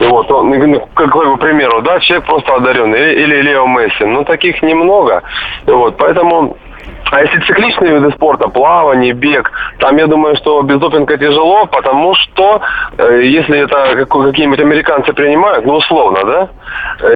и 0.00 0.06
вот 0.06 0.30
он, 0.30 0.50
ну, 0.50 0.88
какой 0.94 1.26
бы 1.26 1.36
примеру, 1.36 1.82
да, 1.82 2.00
человек 2.00 2.26
просто 2.26 2.54
одаренный, 2.54 3.14
или, 3.14 3.22
или 3.22 3.42
Лео 3.42 3.66
Месси, 3.66 4.04
ну 4.04 4.24
таких 4.24 4.62
немного, 4.62 5.22
И 5.66 5.70
вот, 5.70 5.96
поэтому 5.96 6.56
а 7.10 7.20
если 7.20 7.40
цикличные 7.40 7.94
виды 7.94 8.10
спорта, 8.12 8.48
плавание, 8.48 9.12
бег, 9.12 9.50
там 9.78 9.96
я 9.98 10.06
думаю, 10.06 10.36
что 10.36 10.62
без 10.62 10.78
допинга 10.78 11.16
тяжело, 11.18 11.66
потому 11.66 12.14
что 12.14 12.60
э, 12.98 13.20
если 13.24 13.58
это 13.60 13.94
как- 14.06 14.08
какие-нибудь 14.08 14.60
американцы 14.60 15.12
принимают, 15.12 15.66
ну 15.66 15.74
условно, 15.74 16.20
да, 16.24 16.48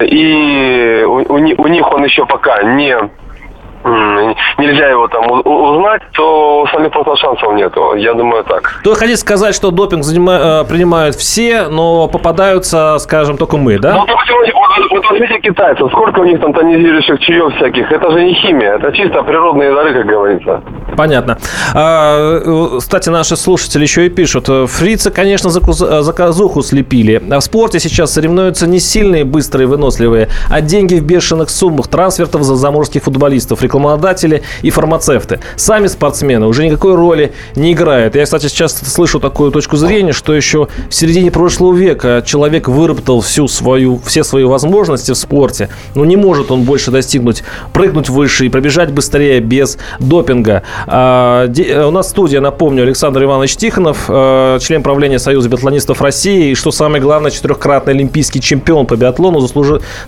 и 0.04 1.02
у, 1.06 1.20
у 1.32 1.36
у 1.36 1.66
них 1.68 1.90
он 1.92 2.04
еще 2.04 2.26
пока 2.26 2.62
не 2.62 2.96
нельзя 4.58 4.88
его 4.88 5.06
там 5.06 5.30
узнать, 5.44 6.02
то 6.12 6.64
остальных 6.64 6.90
просто 6.90 7.14
шансов 7.16 7.52
нету. 7.54 7.94
Я 7.94 8.14
думаю 8.14 8.42
так. 8.42 8.80
То 8.82 8.94
хотите 8.94 9.16
сказать, 9.16 9.54
что 9.54 9.70
допинг 9.70 10.02
занима- 10.02 10.62
э, 10.62 10.64
принимают 10.68 11.14
все, 11.14 11.68
но 11.68 12.08
попадаются, 12.08 12.98
скажем, 12.98 13.36
только 13.36 13.56
мы, 13.58 13.78
да? 13.78 13.94
Ну, 13.94 14.06
вот, 14.68 14.90
вот 14.90 15.10
возьмите 15.10 15.40
китайцев, 15.40 15.88
сколько 15.90 16.20
у 16.20 16.24
них 16.24 16.40
там 16.40 16.52
тонизирующих 16.52 17.20
чаев 17.20 17.54
всяких, 17.56 17.90
это 17.90 18.10
же 18.10 18.24
не 18.24 18.34
химия, 18.34 18.74
это 18.76 18.92
чисто 18.92 19.22
природные 19.22 19.72
дары, 19.72 19.94
как 19.94 20.06
говорится. 20.06 20.62
Понятно. 20.96 21.38
А, 21.74 22.40
э, 22.44 22.78
Кстати, 22.78 23.10
наши 23.10 23.36
слушатели 23.36 23.82
еще 23.82 24.06
и 24.06 24.08
пишут. 24.08 24.46
Фрицы, 24.46 25.10
конечно, 25.10 25.48
э, 25.48 26.02
заказуху 26.02 26.62
слепили. 26.62 27.22
А 27.30 27.38
в 27.38 27.44
спорте 27.44 27.78
сейчас 27.80 28.14
соревнуются 28.14 28.66
не 28.66 28.80
сильные, 28.80 29.24
быстрые, 29.24 29.66
выносливые, 29.66 30.28
а 30.50 30.60
деньги 30.60 30.94
в 30.94 31.04
бешеных 31.04 31.50
суммах 31.50 31.88
трансфертов 31.88 32.42
за 32.42 32.56
заморских 32.56 33.04
футболистов, 33.04 33.62
рекламодатели 33.62 34.42
и 34.62 34.70
фармацевты. 34.70 35.40
Сами 35.56 35.86
спортсмены 35.86 36.46
уже 36.46 36.64
никакой 36.64 36.94
роли 36.94 37.32
не 37.54 37.72
играют. 37.72 38.16
Я, 38.16 38.24
кстати, 38.24 38.46
сейчас 38.46 38.76
слышу 38.76 39.20
такую 39.20 39.52
точку 39.52 39.76
зрения, 39.76 40.12
что 40.12 40.34
еще 40.34 40.68
в 40.88 40.94
середине 40.94 41.30
прошлого 41.30 41.74
века 41.74 42.22
человек 42.24 42.68
выработал 42.68 43.20
всю 43.20 43.48
свою, 43.48 44.00
все 44.04 44.24
свои 44.24 44.44
возможности 44.44 44.55
в 44.64 45.18
спорте, 45.18 45.68
но 45.94 46.04
не 46.04 46.16
может 46.16 46.50
он 46.50 46.62
больше 46.62 46.90
достигнуть, 46.90 47.42
прыгнуть 47.72 48.08
выше 48.08 48.46
и 48.46 48.48
пробежать 48.48 48.90
быстрее 48.92 49.40
без 49.40 49.78
допинга. 49.98 50.62
А, 50.86 51.46
э, 51.46 51.84
у 51.84 51.90
нас 51.90 52.10
студия, 52.10 52.40
напомню, 52.40 52.82
Александр 52.82 53.24
Иванович 53.24 53.56
Тихонов, 53.56 54.06
э, 54.08 54.58
член 54.60 54.82
правления 54.82 55.18
Союза 55.18 55.48
биатлонистов 55.48 56.00
России, 56.00 56.50
и, 56.50 56.54
что 56.54 56.70
самое 56.70 57.02
главное, 57.02 57.30
четырехкратный 57.30 57.94
олимпийский 57.94 58.40
чемпион 58.40 58.86
по 58.86 58.96
биатлону, 58.96 59.40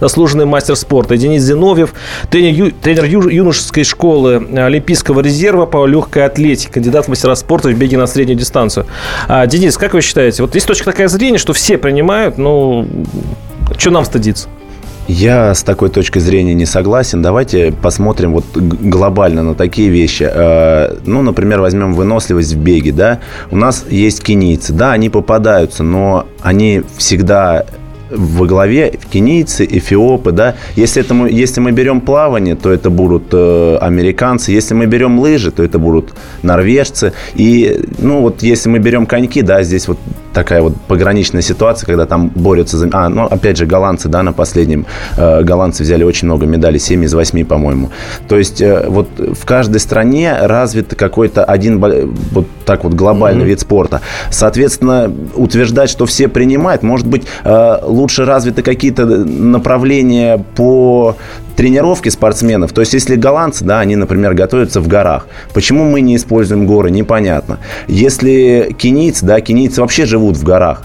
заслуженный 0.00 0.44
мастер 0.44 0.76
спорта. 0.76 1.16
Денис 1.16 1.42
Зиновьев, 1.42 1.94
тренер, 2.30 2.52
ю- 2.66 2.72
тренер 2.72 3.04
ю- 3.04 3.28
юношеской 3.28 3.84
школы 3.84 4.46
э, 4.50 4.64
Олимпийского 4.64 5.20
резерва 5.20 5.66
по 5.66 5.86
легкой 5.86 6.24
атлетике, 6.24 6.72
кандидат 6.72 7.06
в 7.06 7.08
мастера 7.08 7.34
спорта 7.34 7.68
в 7.68 7.74
беге 7.74 7.98
на 7.98 8.06
среднюю 8.06 8.38
дистанцию. 8.38 8.86
А, 9.28 9.46
Денис, 9.46 9.76
как 9.76 9.94
вы 9.94 10.00
считаете, 10.00 10.42
вот 10.42 10.54
есть 10.54 10.66
точка 10.66 10.86
такая 10.86 11.08
зрения, 11.08 11.38
что 11.38 11.52
все 11.52 11.78
принимают, 11.78 12.38
ну, 12.38 12.86
что 13.78 13.90
нам 13.90 14.04
стыдиться? 14.04 14.48
Я 15.06 15.54
с 15.54 15.62
такой 15.62 15.88
точкой 15.88 16.18
зрения 16.18 16.52
не 16.52 16.66
согласен. 16.66 17.22
Давайте 17.22 17.72
посмотрим 17.72 18.32
вот 18.34 18.44
глобально 18.54 19.42
на 19.42 19.54
такие 19.54 19.88
вещи. 19.88 20.28
Э, 20.30 20.96
Ну, 21.06 21.22
например, 21.22 21.60
возьмем 21.60 21.94
выносливость 21.94 22.52
в 22.52 22.58
беге, 22.58 22.92
да. 22.92 23.20
У 23.50 23.56
нас 23.56 23.86
есть 23.88 24.22
кенийцы. 24.22 24.74
Да, 24.74 24.92
они 24.92 25.08
попадаются, 25.08 25.82
но 25.82 26.26
они 26.42 26.82
всегда 26.98 27.64
во 28.10 28.46
главе 28.46 28.98
кенийцы, 29.10 29.66
эфиопы, 29.70 30.32
да. 30.32 30.56
Если, 30.76 31.02
это 31.02 31.14
мы, 31.14 31.30
если 31.30 31.60
мы 31.60 31.72
берем 31.72 32.00
плавание, 32.00 32.54
то 32.54 32.70
это 32.70 32.90
будут 32.90 33.24
э, 33.32 33.78
американцы. 33.80 34.52
Если 34.52 34.74
мы 34.74 34.86
берем 34.86 35.18
лыжи, 35.18 35.50
то 35.50 35.62
это 35.62 35.78
будут 35.78 36.12
норвежцы. 36.42 37.12
И, 37.34 37.80
ну, 37.98 38.20
вот 38.20 38.42
если 38.42 38.68
мы 38.68 38.78
берем 38.78 39.06
коньки, 39.06 39.40
да, 39.42 39.62
здесь 39.62 39.88
вот 39.88 39.98
такая 40.38 40.62
вот 40.62 40.76
пограничная 40.86 41.42
ситуация, 41.42 41.84
когда 41.84 42.06
там 42.06 42.30
борются 42.32 42.78
за... 42.78 42.88
А, 42.92 43.08
ну, 43.08 43.24
опять 43.24 43.56
же, 43.56 43.66
голландцы, 43.66 44.08
да, 44.08 44.22
на 44.22 44.32
последнем. 44.32 44.86
Э, 45.16 45.42
голландцы 45.42 45.82
взяли 45.82 46.04
очень 46.04 46.28
много 46.28 46.46
медалей, 46.46 46.78
7 46.78 47.04
из 47.04 47.12
8, 47.12 47.44
по-моему. 47.44 47.90
То 48.28 48.38
есть 48.38 48.60
э, 48.60 48.84
вот 48.86 49.08
в 49.18 49.44
каждой 49.44 49.80
стране 49.80 50.36
развит 50.40 50.94
какой-то 50.94 51.44
один 51.44 51.80
вот 51.80 52.46
так 52.64 52.84
вот 52.84 52.94
глобальный 52.94 53.44
mm-hmm. 53.44 53.48
вид 53.48 53.60
спорта. 53.60 54.00
Соответственно, 54.30 55.12
утверждать, 55.34 55.90
что 55.90 56.06
все 56.06 56.28
принимают, 56.28 56.84
может 56.84 57.08
быть, 57.08 57.26
э, 57.42 57.78
лучше 57.82 58.24
развиты 58.24 58.62
какие-то 58.62 59.06
направления 59.06 60.44
по 60.54 61.16
тренировке 61.58 62.08
спортсменов. 62.12 62.72
То 62.72 62.82
есть, 62.82 62.92
если 62.94 63.16
голландцы, 63.16 63.64
да, 63.64 63.80
они, 63.80 63.96
например, 63.96 64.32
готовятся 64.32 64.80
в 64.80 64.86
горах, 64.86 65.26
почему 65.52 65.82
мы 65.90 66.00
не 66.02 66.14
используем 66.14 66.66
горы, 66.66 66.92
непонятно. 66.92 67.58
Если 67.88 68.72
кенийцы, 68.78 69.26
да, 69.26 69.40
кенийцы 69.40 69.80
вообще 69.80 70.06
живут 70.06 70.36
в 70.36 70.44
горах, 70.44 70.84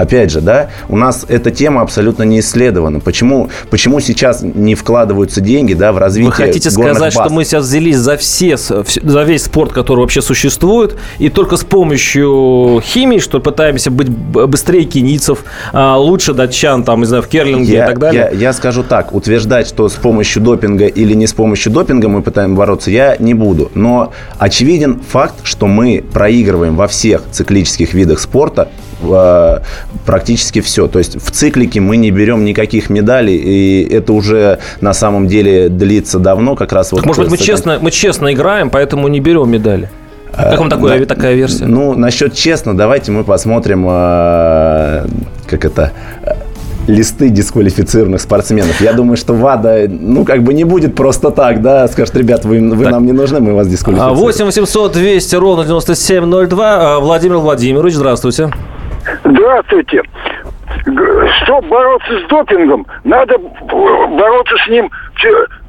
Опять 0.00 0.30
же, 0.30 0.40
да, 0.40 0.70
у 0.88 0.96
нас 0.96 1.26
эта 1.28 1.50
тема 1.50 1.82
абсолютно 1.82 2.22
не 2.22 2.40
исследована. 2.40 3.00
Почему, 3.00 3.50
почему 3.68 4.00
сейчас 4.00 4.40
не 4.40 4.74
вкладываются 4.74 5.42
деньги 5.42 5.74
да, 5.74 5.92
в 5.92 5.98
развитие 5.98 6.30
Вы 6.30 6.36
хотите 6.36 6.70
сказать, 6.70 7.14
баз? 7.14 7.26
что 7.26 7.28
мы 7.28 7.44
сейчас 7.44 7.66
взялись 7.66 7.98
за, 7.98 8.16
все, 8.16 8.56
за 8.56 9.22
весь 9.24 9.44
спорт, 9.44 9.74
который 9.74 10.00
вообще 10.00 10.22
существует, 10.22 10.96
и 11.18 11.28
только 11.28 11.58
с 11.58 11.64
помощью 11.64 12.80
химии, 12.82 13.18
что 13.18 13.40
пытаемся 13.40 13.90
быть 13.90 14.08
быстрее 14.08 14.84
кенийцев, 14.84 15.44
а, 15.74 15.98
лучше 15.98 16.32
датчан, 16.32 16.82
там, 16.82 17.00
не 17.00 17.06
знаю, 17.06 17.22
в 17.22 17.28
керлинге 17.28 17.74
я, 17.74 17.84
и 17.84 17.86
так 17.86 17.98
далее? 17.98 18.30
Я, 18.32 18.38
я 18.38 18.52
скажу 18.54 18.82
так, 18.82 19.14
утверждать, 19.14 19.68
что 19.68 19.86
с 19.86 19.96
помощью 19.96 20.40
допинга 20.42 20.86
или 20.86 21.12
не 21.12 21.26
с 21.26 21.34
помощью 21.34 21.72
допинга 21.72 22.08
мы 22.08 22.22
пытаемся 22.22 22.56
бороться, 22.56 22.90
я 22.90 23.16
не 23.18 23.34
буду. 23.34 23.70
Но 23.74 24.14
очевиден 24.38 24.98
факт, 25.06 25.34
что 25.42 25.66
мы 25.66 26.02
проигрываем 26.10 26.74
во 26.74 26.88
всех 26.88 27.20
циклических 27.30 27.92
видах 27.92 28.18
спорта 28.18 28.70
Э, 29.02 29.60
практически 30.04 30.60
все. 30.60 30.88
То 30.88 30.98
есть 30.98 31.16
в 31.20 31.30
циклике 31.30 31.80
мы 31.80 31.96
не 31.96 32.10
берем 32.10 32.44
никаких 32.44 32.90
медалей, 32.90 33.36
и 33.36 33.88
это 33.92 34.12
уже 34.12 34.58
на 34.80 34.92
самом 34.92 35.26
деле 35.26 35.68
длится 35.68 36.18
давно, 36.18 36.56
как 36.56 36.72
раз 36.72 36.88
так 36.88 36.98
вот. 36.98 37.06
Может 37.06 37.22
быть, 37.22 37.30
мы 37.32 37.38
честно, 37.38 37.78
мы 37.80 37.90
честно 37.90 38.32
играем, 38.32 38.70
поэтому 38.70 39.08
не 39.08 39.20
берем 39.20 39.50
медали. 39.50 39.90
Как 40.32 40.58
вам 40.58 40.70
такое, 40.70 40.98
да, 40.98 41.04
такая 41.06 41.34
версия? 41.34 41.66
Ну, 41.66 41.94
насчет 41.94 42.34
честно, 42.34 42.76
давайте 42.76 43.10
мы 43.10 43.24
посмотрим, 43.24 43.86
э, 43.88 45.06
как 45.46 45.64
это 45.64 45.92
листы 46.86 47.28
дисквалифицированных 47.28 48.20
спортсменов. 48.20 48.80
Я 48.80 48.92
думаю, 48.92 49.16
что 49.16 49.34
ВАДА, 49.34 49.86
ну, 49.88 50.24
как 50.24 50.42
бы 50.42 50.54
не 50.54 50.64
будет 50.64 50.94
просто 50.94 51.30
так, 51.30 51.62
да, 51.62 51.86
скажет, 51.88 52.16
ребят, 52.16 52.44
вы, 52.44 52.60
вы 52.60 52.88
нам 52.88 53.06
не 53.06 53.12
нужны, 53.12 53.40
мы 53.40 53.54
вас 53.54 53.68
дисквалифицируем. 53.68 54.18
8 54.18 54.44
800 54.46 54.92
200 54.92 55.34
ровно 55.36 55.64
9702. 55.64 57.00
Владимир 57.00 57.36
Владимирович, 57.38 57.94
здравствуйте. 57.94 58.50
Здравствуйте. 59.24 60.02
Чтобы 61.42 61.68
бороться 61.68 62.18
с 62.20 62.28
допингом, 62.28 62.86
надо 63.04 63.38
бороться 63.38 64.56
с 64.64 64.68
ним 64.68 64.90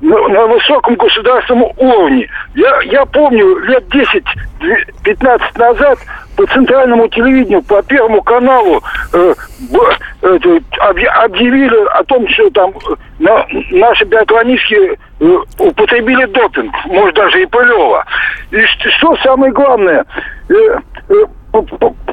на 0.02 0.46
высоком 0.48 0.96
государственном 0.96 1.72
уровне. 1.78 2.28
Я, 2.56 2.82
я 2.84 3.06
помню, 3.06 3.58
лет 3.60 3.84
10-15 3.89 5.41
назад 5.58 6.00
по 6.38 6.46
центральному 6.48 7.08
телевидению, 7.10 7.62
по 7.63 7.84
Первому 7.84 8.22
каналу 8.22 8.82
э, 9.13 9.34
э, 10.22 10.39
объявили 10.80 11.86
о 11.88 12.04
том, 12.06 12.28
что 12.30 12.50
там 12.52 12.72
э, 12.72 12.96
на, 13.20 13.46
наши 13.72 14.06
биатлонистки 14.06 14.98
э, 15.20 15.38
употребили 15.60 16.26
допинг, 16.26 16.74
может 16.86 17.15
даже 17.15 17.44
и 17.44 17.46
Пылева. 17.46 18.06
И 18.52 18.62
что 18.98 19.15
самое 19.17 19.52
главное, 19.52 20.06
э, 20.50 20.54
э, 21.10 21.13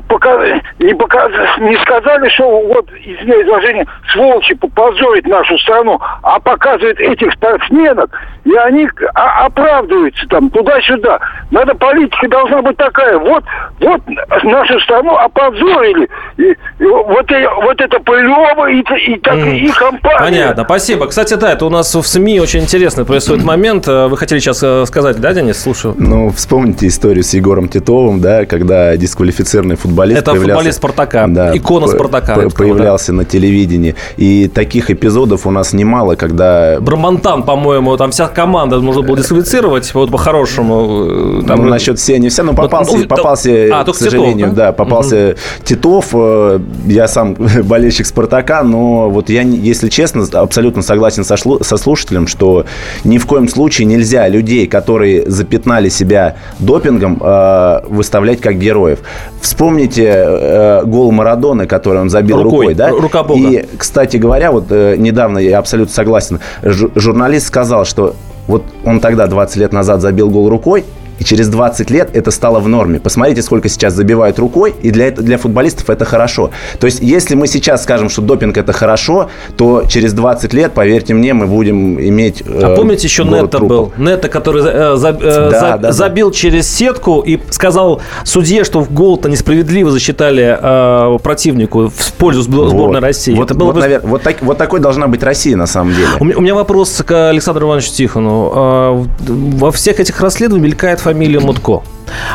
пока, 0.09 0.39
не, 0.79 0.95
пока, 0.95 1.29
не 1.61 1.77
сказали, 1.83 2.29
что 2.31 2.61
вот, 2.63 2.89
извиняюсь 3.05 3.47
изложение, 3.47 3.87
сволочи 4.13 4.55
позорить 4.55 5.27
нашу 5.27 5.57
страну, 5.59 6.01
а 6.23 6.41
показывают 6.41 6.99
этих 6.99 7.33
спортсменок, 7.33 8.11
и 8.45 8.55
они 8.55 8.89
оправдываются 9.15 10.27
там 10.29 10.51
туда-сюда. 10.51 11.21
Надо 11.51 11.75
политика 11.75 12.29
должна 12.29 12.63
быть 12.63 12.77
такая. 12.77 13.19
Вот, 13.19 13.45
вот 13.81 14.01
нашу 14.43 14.81
страну 14.81 15.17
опозорили. 15.17 16.09
И, 16.37 16.43
и 16.43 16.85
вот, 16.85 17.31
и, 17.31 17.47
вот 17.63 17.81
это 17.81 18.01
Пылева 18.01 18.71
и, 18.71 18.81
и, 18.81 19.19
так, 19.19 19.35
mm. 19.35 19.59
и 19.59 19.69
компания. 19.69 20.19
Понятно, 20.19 20.65
спасибо. 20.65 21.07
Кстати, 21.07 21.35
да, 21.35 21.53
это 21.53 21.67
у 21.67 21.71
нас 21.71 21.95
в 21.95 22.03
СМИ 22.03 22.41
очень 22.41 22.61
интересный 22.61 23.05
происходит 23.05 23.45
момент. 23.47 23.87
Вы 23.87 24.17
хотели 24.17 24.39
сейчас 24.39 24.63
э, 24.63 24.85
сказать, 24.87 25.21
да, 25.21 25.35
Денис? 25.35 25.61
Слушаю. 25.61 25.95
Ну, 25.99 26.31
вспомните 26.31 26.87
историю 26.87 27.25
с 27.25 27.35
Егором 27.35 27.69
Титовым, 27.69 28.21
да, 28.21 28.47
когда 28.47 28.97
дисквалифицированный 29.29 29.77
футболист 29.77 30.21
Это 30.21 30.35
футболист 30.35 30.79
Спартака, 30.79 31.27
да, 31.29 31.57
икона 31.57 31.87
Спартака. 31.87 32.35
По, 32.35 32.51
появлялся 32.51 33.13
да. 33.13 33.19
на 33.19 33.25
телевидении. 33.25 33.95
И 34.17 34.49
таких 34.49 34.91
эпизодов 34.91 35.47
у 35.47 35.51
нас 35.51 35.73
немало, 35.73 36.15
когда... 36.15 36.79
Брамантан, 36.81 37.43
по-моему, 37.43 37.97
там 37.97 38.11
вся 38.11 38.29
команда 38.29 38.81
можно 38.81 39.03
было 39.03 39.17
дисквалифицировать, 39.17 39.93
вот 39.95 40.11
по-хорошему. 40.11 41.41
Э, 41.41 41.47
там... 41.47 41.65
Ну, 41.65 41.69
насчет 41.69 41.99
все, 41.99 42.19
не 42.19 42.29
все, 42.29 42.43
но 42.43 42.55
попался, 42.55 42.97
ну, 42.97 43.07
попался 43.07 43.69
а, 43.73 43.85
к 43.85 43.95
сожалению, 43.95 44.47
Титов, 44.47 44.55
да? 44.55 44.67
да, 44.67 44.73
попался 44.73 45.29
угу. 45.31 45.65
Титов. 45.65 46.07
Э, 46.13 46.61
я 46.87 47.09
сам 47.09 47.35
болельщик 47.65 48.07
Спартака, 48.07 48.63
но 48.63 49.11
вот 49.11 49.31
я, 49.31 49.43
если 49.43 49.89
честно, 49.89 50.25
абсолютно 50.33 50.83
согласен 50.83 51.25
со, 51.25 51.37
со 51.37 51.77
слушателем, 51.77 52.27
что 52.27 52.65
ни 53.05 53.19
в 53.19 53.27
коем 53.27 53.49
случае 53.49 53.87
нельзя 53.87 54.29
людей, 54.29 54.67
которые 54.67 55.29
запятнали 55.31 55.89
себя 55.89 56.37
допингом, 56.59 57.21
э, 57.21 57.81
выставлять 57.89 58.41
как 58.41 58.59
героев. 58.59 59.01
Вспомните 59.41 60.83
гол 60.85 61.11
Марадоны, 61.13 61.67
который 61.67 62.01
он 62.01 62.11
забил 62.11 62.43
рукой, 62.43 62.69
рукой 62.69 62.75
да? 62.75 62.91
Рука 62.91 63.23
Бога. 63.23 63.41
И, 63.41 63.67
кстати 63.77 64.17
говоря, 64.17 64.53
вот 64.53 64.71
недавно 64.71 65.39
я 65.39 65.59
абсолютно 65.59 65.95
согласен, 65.95 66.41
журналист 66.63 67.47
сказал, 67.47 67.85
что 67.85 68.15
вот 68.47 68.63
он 68.85 69.01
тогда, 69.01 69.27
20 69.27 69.57
лет 69.57 69.73
назад, 69.73 70.01
забил 70.01 70.31
гол 70.31 70.49
рукой, 70.49 70.85
и 71.19 71.25
через 71.25 71.49
20 71.49 71.91
лет 71.91 72.11
это 72.13 72.31
стало 72.31 72.61
в 72.61 72.69
норме. 72.69 73.01
Посмотрите, 73.01 73.43
сколько 73.43 73.69
сейчас 73.69 73.95
забивают 73.95 74.39
рукой, 74.39 74.75
и 74.83 74.91
для, 74.91 75.11
для 75.11 75.39
футболистов 75.39 75.91
это 75.91 76.05
хорошо. 76.05 76.51
То 76.79 76.87
есть, 76.87 77.01
если 77.01 77.35
мы 77.35 77.47
сейчас 77.47 77.83
скажем, 77.83 78.09
что 78.09 78.23
допинг 78.23 78.57
это 78.57 78.73
хорошо, 78.73 79.29
то 79.57 79.85
через 79.89 80.13
20 80.13 80.53
лет, 80.55 80.73
поверьте 80.73 81.15
мне, 81.15 81.35
мы 81.35 81.47
будем 81.47 82.01
иметь 82.01 82.43
э, 82.47 82.61
А 82.63 82.77
помните, 82.77 83.07
еще 83.07 83.25
Нетто 83.25 83.59
был? 83.61 83.93
Нетто, 83.99 84.29
который 84.29 84.63
э, 84.65 84.97
за, 84.97 85.09
э, 85.11 85.51
да, 85.51 85.61
за, 85.61 85.79
да, 85.79 85.93
забил 85.93 86.31
да. 86.31 86.37
через 86.37 86.69
сетку 86.69 87.21
и 87.21 87.39
сказал 87.51 88.01
судье, 88.25 88.65
что 88.65 88.81
в 88.81 88.93
гол-то 88.93 89.29
несправедливо 89.29 89.91
засчитали 89.91 90.59
э, 90.61 91.19
противнику 91.19 91.89
в 91.95 92.13
пользу 92.15 92.43
сборной 92.43 92.73
вот. 92.73 93.01
России. 93.01 93.35
Вот, 93.35 93.51
это 93.51 93.55
было 93.55 93.67
вот, 93.67 93.75
бы... 93.77 93.81
навер... 93.81 94.01
вот, 94.05 94.23
так, 94.23 94.43
вот 94.43 94.59
такой 94.59 94.81
должна 94.81 95.09
быть 95.09 95.23
Россия 95.23 95.57
на 95.57 95.67
самом 95.67 95.95
деле. 95.95 96.09
У 96.21 96.25
меня, 96.25 96.39
у 96.39 96.41
меня 96.41 96.55
вопрос 96.55 97.03
к 97.05 97.31
Александру 97.31 97.67
Ивановичу 97.67 97.93
Тихону. 97.93 98.53
Э, 98.55 99.05
во 99.27 99.73
всех 99.73 100.01
этих 100.01 100.21
расследованиях 100.21 100.73
мелькает 100.73 101.01
фамилия 101.09 101.41
Мутко. 101.41 101.83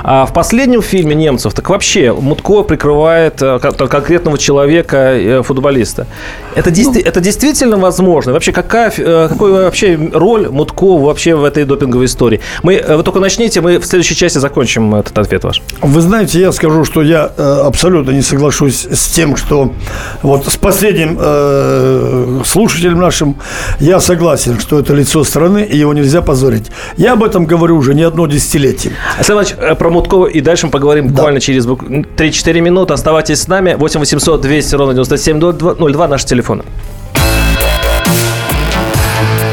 А 0.03 0.25
в 0.25 0.33
последнем 0.33 0.81
фильме 0.81 1.15
немцев 1.15 1.53
так 1.53 1.69
вообще 1.69 2.13
Мутко 2.13 2.63
прикрывает 2.63 3.41
э, 3.41 3.59
конкретного 3.59 4.37
человека, 4.37 4.97
э, 4.97 5.41
футболиста. 5.43 6.07
Это, 6.55 6.71
ну, 6.75 6.93
это 6.93 7.19
действительно 7.19 7.77
возможно? 7.77 8.33
Вообще, 8.33 8.51
какая, 8.51 8.91
э, 8.97 9.27
какой 9.29 9.51
вообще 9.51 9.99
роль 10.13 10.49
Мутко 10.49 10.97
вообще 10.97 11.35
в 11.35 11.43
этой 11.43 11.65
допинговой 11.65 12.05
истории? 12.05 12.39
Мы, 12.63 12.83
вы 12.87 13.03
только 13.03 13.19
начните, 13.19 13.61
мы 13.61 13.79
в 13.79 13.85
следующей 13.85 14.15
части 14.15 14.37
закончим 14.37 14.95
этот 14.95 15.17
ответ 15.17 15.43
ваш. 15.43 15.61
Вы 15.81 16.01
знаете, 16.01 16.39
я 16.39 16.51
скажу, 16.51 16.85
что 16.85 17.01
я 17.01 17.23
абсолютно 17.23 18.11
не 18.11 18.21
соглашусь 18.21 18.87
с 18.89 19.07
тем, 19.07 19.35
что 19.35 19.73
вот 20.21 20.47
с 20.47 20.57
последним 20.57 21.17
э, 21.19 22.41
слушателем 22.45 22.99
нашим 22.99 23.37
я 23.79 23.99
согласен, 23.99 24.59
что 24.59 24.79
это 24.79 24.93
лицо 24.93 25.23
страны, 25.23 25.63
и 25.63 25.77
его 25.77 25.93
нельзя 25.93 26.21
позорить. 26.21 26.71
Я 26.97 27.13
об 27.13 27.23
этом 27.23 27.45
говорю 27.45 27.77
уже 27.77 27.93
не 27.93 28.03
одно 28.03 28.27
десятилетие. 28.27 28.93
Александр 29.17 29.43
Э, 29.57 29.62
про 29.77 29.89
Муткова 29.89 30.27
и 30.27 30.41
дальше 30.41 30.67
мы 30.67 30.71
поговорим 30.71 31.07
да. 31.07 31.13
буквально 31.13 31.39
через 31.39 31.65
3-4 31.65 32.61
минуты. 32.61 32.93
Оставайтесь 32.93 33.41
с 33.41 33.47
нами. 33.47 33.75
8 33.75 33.99
800 33.99 34.41
200 34.41 34.75
ровно 34.75 34.93
9702 34.93 36.07
наш 36.07 36.25
телефон. 36.25 36.63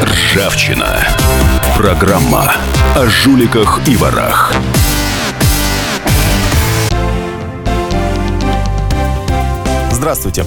Ржавчина. 0.03 1.07
Программа 1.77 2.53
о 2.95 3.07
жуликах 3.07 3.81
и 3.87 3.97
ворах. 3.97 4.55
Здравствуйте. 9.91 10.47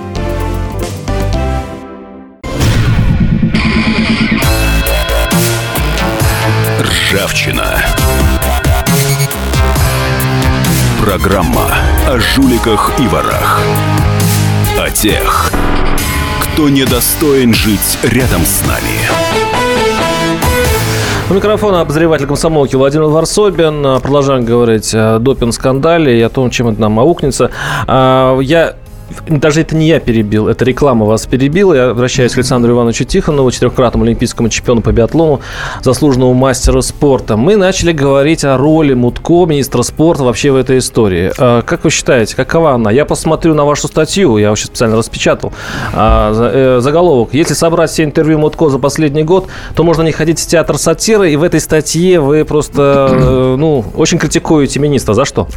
Ржавчина. 7.11 7.77
Программа 11.03 11.67
о 12.07 12.17
жуликах 12.19 12.93
и 12.99 13.07
ворах. 13.07 13.59
О 14.79 14.89
тех, 14.89 15.51
кто 16.41 16.69
недостоин 16.69 17.53
жить 17.53 17.97
рядом 18.03 18.45
с 18.45 18.65
нами. 18.65 18.95
У 21.29 21.33
микрофона 21.33 21.81
обозреватель 21.81 22.27
комсомолки 22.27 22.77
Владимир 22.77 23.07
Варсобин. 23.07 23.99
Продолжаем 23.99 24.45
говорить 24.45 24.93
о 24.95 25.19
допинг-скандале 25.19 26.17
и 26.17 26.21
о 26.21 26.29
том, 26.29 26.49
чем 26.49 26.69
это 26.69 26.79
нам 26.79 26.97
аукнется. 26.97 27.51
А, 27.87 28.39
я 28.39 28.75
даже 29.27 29.61
это 29.61 29.75
не 29.75 29.87
я 29.87 29.99
перебил, 29.99 30.47
это 30.47 30.65
реклама 30.65 31.05
вас 31.05 31.25
перебила. 31.25 31.73
Я 31.73 31.89
обращаюсь 31.89 32.33
к 32.33 32.37
Александру 32.37 32.73
Ивановичу 32.73 33.05
Тихонову, 33.05 33.51
четырехкратному 33.51 34.05
олимпийскому 34.05 34.49
чемпиону 34.49 34.81
по 34.81 34.91
биатлону, 34.91 35.41
заслуженному 35.81 36.33
мастеру 36.33 36.81
спорта. 36.81 37.37
Мы 37.37 37.55
начали 37.55 37.91
говорить 37.91 38.43
о 38.43 38.57
роли 38.57 38.93
Мутко, 38.93 39.45
министра 39.45 39.81
спорта, 39.83 40.23
вообще 40.23 40.51
в 40.51 40.55
этой 40.55 40.79
истории. 40.79 41.31
А, 41.37 41.61
как 41.61 41.83
вы 41.83 41.89
считаете, 41.89 42.35
какова 42.35 42.73
она? 42.73 42.91
Я 42.91 43.05
посмотрю 43.05 43.53
на 43.53 43.65
вашу 43.65 43.87
статью, 43.87 44.37
я 44.37 44.49
вообще 44.49 44.65
специально 44.65 44.97
распечатал 44.97 45.53
а, 45.93 46.31
э, 46.33 46.79
заголовок. 46.81 47.33
Если 47.33 47.53
собрать 47.53 47.91
все 47.91 48.03
интервью 48.03 48.39
Мутко 48.39 48.69
за 48.69 48.79
последний 48.79 49.23
год, 49.23 49.47
то 49.75 49.83
можно 49.83 50.03
не 50.03 50.11
ходить 50.11 50.39
в 50.39 50.47
театр 50.47 50.77
сатиры, 50.77 51.31
и 51.31 51.35
в 51.35 51.43
этой 51.43 51.59
статье 51.59 52.19
вы 52.19 52.45
просто, 52.45 53.07
э, 53.11 53.55
ну, 53.57 53.85
очень 53.95 54.17
критикуете 54.17 54.79
министра. 54.79 55.13
За 55.13 55.25
что? 55.25 55.47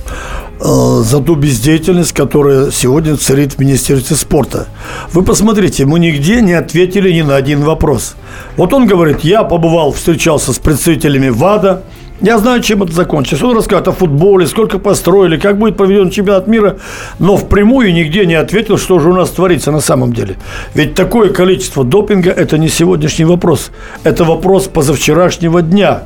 За 1.03 1.21
ту 1.21 1.35
бездеятельность, 1.35 2.13
которая 2.13 2.71
сегодня 2.71 3.17
царит 3.17 3.55
в 3.55 3.59
Министерстве 3.59 4.15
спорта. 4.15 4.69
Вы 5.13 5.23
посмотрите, 5.23 5.87
мы 5.87 5.99
нигде 5.99 6.41
не 6.41 6.53
ответили 6.53 7.11
ни 7.11 7.23
на 7.23 7.35
один 7.35 7.63
вопрос. 7.63 8.15
Вот 8.57 8.73
он 8.73 8.87
говорит, 8.87 9.21
я 9.21 9.43
побывал, 9.43 9.93
встречался 9.93 10.53
с 10.53 10.59
представителями 10.59 11.31
ВАДА, 11.31 11.83
я 12.21 12.39
знаю, 12.39 12.63
чем 12.63 12.83
это 12.85 12.93
закончилось. 12.93 13.43
Он 13.43 13.57
рассказывает 13.57 13.89
о 13.89 13.93
футболе, 13.93 14.47
сколько 14.47 14.79
построили, 14.79 15.37
как 15.37 15.59
будет 15.59 15.77
проведен 15.77 16.11
чемпионат 16.11 16.47
мира, 16.47 16.79
но 17.19 17.37
впрямую 17.37 17.93
нигде 17.93 18.25
не 18.25 18.35
ответил, 18.35 18.79
что 18.79 19.01
же 19.01 19.11
у 19.11 19.15
нас 19.15 19.31
творится 19.31 19.73
на 19.73 19.81
самом 19.81 20.13
деле. 20.13 20.37
Ведь 20.75 20.95
такое 20.95 21.31
количество 21.31 21.83
допинга– 21.83 22.31
это 22.37 22.57
не 22.57 22.69
сегодняшний 22.69 23.25
вопрос. 23.25 23.73
Это 24.05 24.25
вопрос 24.25 24.69
позавчерашнего 24.69 25.61
дня. 25.61 26.05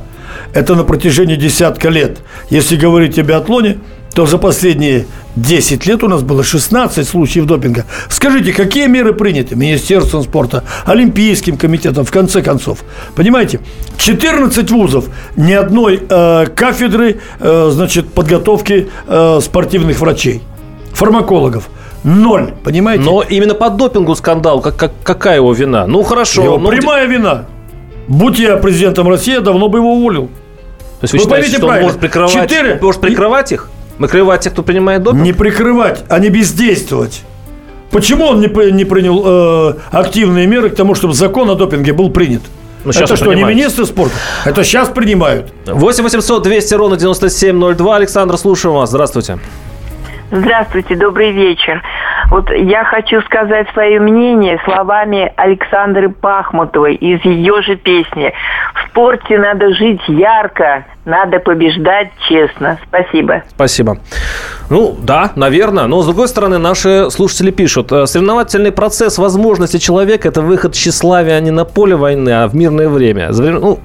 Это 0.53 0.73
на 0.73 0.83
протяжении 0.83 1.35
десятка 1.35 1.89
лет. 1.89 2.17
Если 2.49 2.75
говорить 2.75 3.19
о 3.19 3.23
биатлоне, 3.23 3.77
то 4.13 4.25
за 4.25 4.37
последние 4.37 5.05
10 5.35 5.85
лет 5.85 6.03
у 6.03 6.07
нас 6.07 6.21
было 6.23 6.43
16 6.43 7.07
случаев 7.07 7.45
допинга. 7.45 7.85
Скажите, 8.09 8.53
какие 8.53 8.87
меры 8.87 9.13
приняты 9.13 9.55
Министерством 9.55 10.23
спорта, 10.23 10.63
Олимпийским 10.85 11.57
комитетом, 11.57 12.05
в 12.05 12.11
конце 12.11 12.41
концов? 12.41 12.79
Понимаете, 13.15 13.59
14 13.97 14.71
вузов, 14.71 15.05
ни 15.35 15.53
одной 15.53 16.01
э, 16.09 16.47
кафедры 16.55 17.19
э, 17.39 17.69
значит, 17.71 18.11
подготовки 18.13 18.89
э, 19.07 19.39
спортивных 19.41 19.99
врачей, 19.99 20.41
фармакологов. 20.93 21.69
Ноль, 22.03 22.53
понимаете? 22.63 23.03
Но 23.03 23.21
именно 23.21 23.53
по 23.53 23.69
допингу 23.69 24.15
скандал, 24.15 24.61
как, 24.61 24.77
как, 24.77 24.91
какая 25.03 25.35
его 25.35 25.51
вина? 25.53 25.85
Ну, 25.85 26.01
хорошо. 26.03 26.43
Его 26.43 26.57
ну, 26.57 26.69
прямая 26.69 27.07
вина. 27.07 27.45
Будь 28.07 28.39
я 28.39 28.55
президентом 28.55 29.07
России, 29.09 29.33
я 29.33 29.41
давно 29.41 29.67
бы 29.67 29.79
его 29.79 29.93
уволил. 29.93 30.29
То 31.01 31.03
есть 31.03 31.13
вы, 31.13 31.19
вы 31.19 31.23
считаете, 31.23 31.57
что 31.57 31.67
он 31.67 31.81
может 31.81 31.99
прикрывать, 31.99 32.33
4... 32.33 32.79
может 32.81 33.01
прикрывать 33.01 33.51
их? 33.51 33.69
Прикрывать 33.99 34.41
тех, 34.41 34.53
кто 34.53 34.63
принимает 34.63 35.03
допинг? 35.03 35.23
Не 35.23 35.33
прикрывать, 35.33 36.03
а 36.09 36.19
не 36.19 36.29
бездействовать. 36.29 37.23
Почему 37.91 38.25
он 38.25 38.39
не, 38.39 38.71
не 38.71 38.85
принял 38.85 39.23
э, 39.25 39.73
активные 39.91 40.47
меры 40.47 40.69
к 40.69 40.75
тому, 40.75 40.95
чтобы 40.95 41.13
закон 41.13 41.49
о 41.49 41.55
допинге 41.55 41.91
был 41.93 42.09
принят? 42.09 42.41
Ну, 42.85 42.91
это 42.91 43.15
что, 43.17 43.33
не 43.33 43.43
министры 43.43 43.85
спорта? 43.85 44.15
Это 44.45 44.63
сейчас 44.63 44.89
принимают. 44.89 45.51
8 45.65 46.03
800 46.03 46.43
200 46.43 46.73
ровно 46.75 46.97
9702. 46.97 47.95
Александр, 47.95 48.37
слушаем 48.37 48.75
вас. 48.75 48.89
Здравствуйте. 48.89 49.37
Здравствуйте, 50.31 50.95
добрый 50.95 51.31
вечер. 51.31 51.81
Вот 52.29 52.51
я 52.51 52.83
хочу 52.83 53.21
сказать 53.21 53.67
свое 53.73 53.99
мнение 53.99 54.61
словами 54.63 55.33
Александры 55.35 56.09
Пахмутовой 56.09 56.93
из 56.93 57.23
ее 57.25 57.61
же 57.63 57.75
песни. 57.75 58.31
В 58.75 58.89
спорте 58.89 59.39
надо 59.39 59.73
жить 59.73 60.01
ярко, 60.07 60.85
надо 61.05 61.39
побеждать 61.39 62.11
честно. 62.27 62.77
Спасибо. 62.87 63.43
Спасибо. 63.49 63.97
Ну, 64.69 64.95
да, 65.01 65.31
наверное. 65.35 65.87
Но, 65.87 66.01
с 66.01 66.05
другой 66.05 66.27
стороны, 66.27 66.59
наши 66.59 67.09
слушатели 67.09 67.49
пишут. 67.49 67.91
«Э, 67.91 68.05
соревновательный 68.05 68.71
процесс 68.71 69.17
возможности 69.17 69.77
человека– 69.77 70.27
это 70.29 70.41
выход 70.41 70.73
тщеславия 70.73 71.39
не 71.39 71.51
на 71.51 71.65
поле 71.65 71.95
войны, 71.95 72.29
а 72.29 72.47
в 72.47 72.55
мирное 72.55 72.89
время. 72.89 73.29
Ну, 73.31 73.79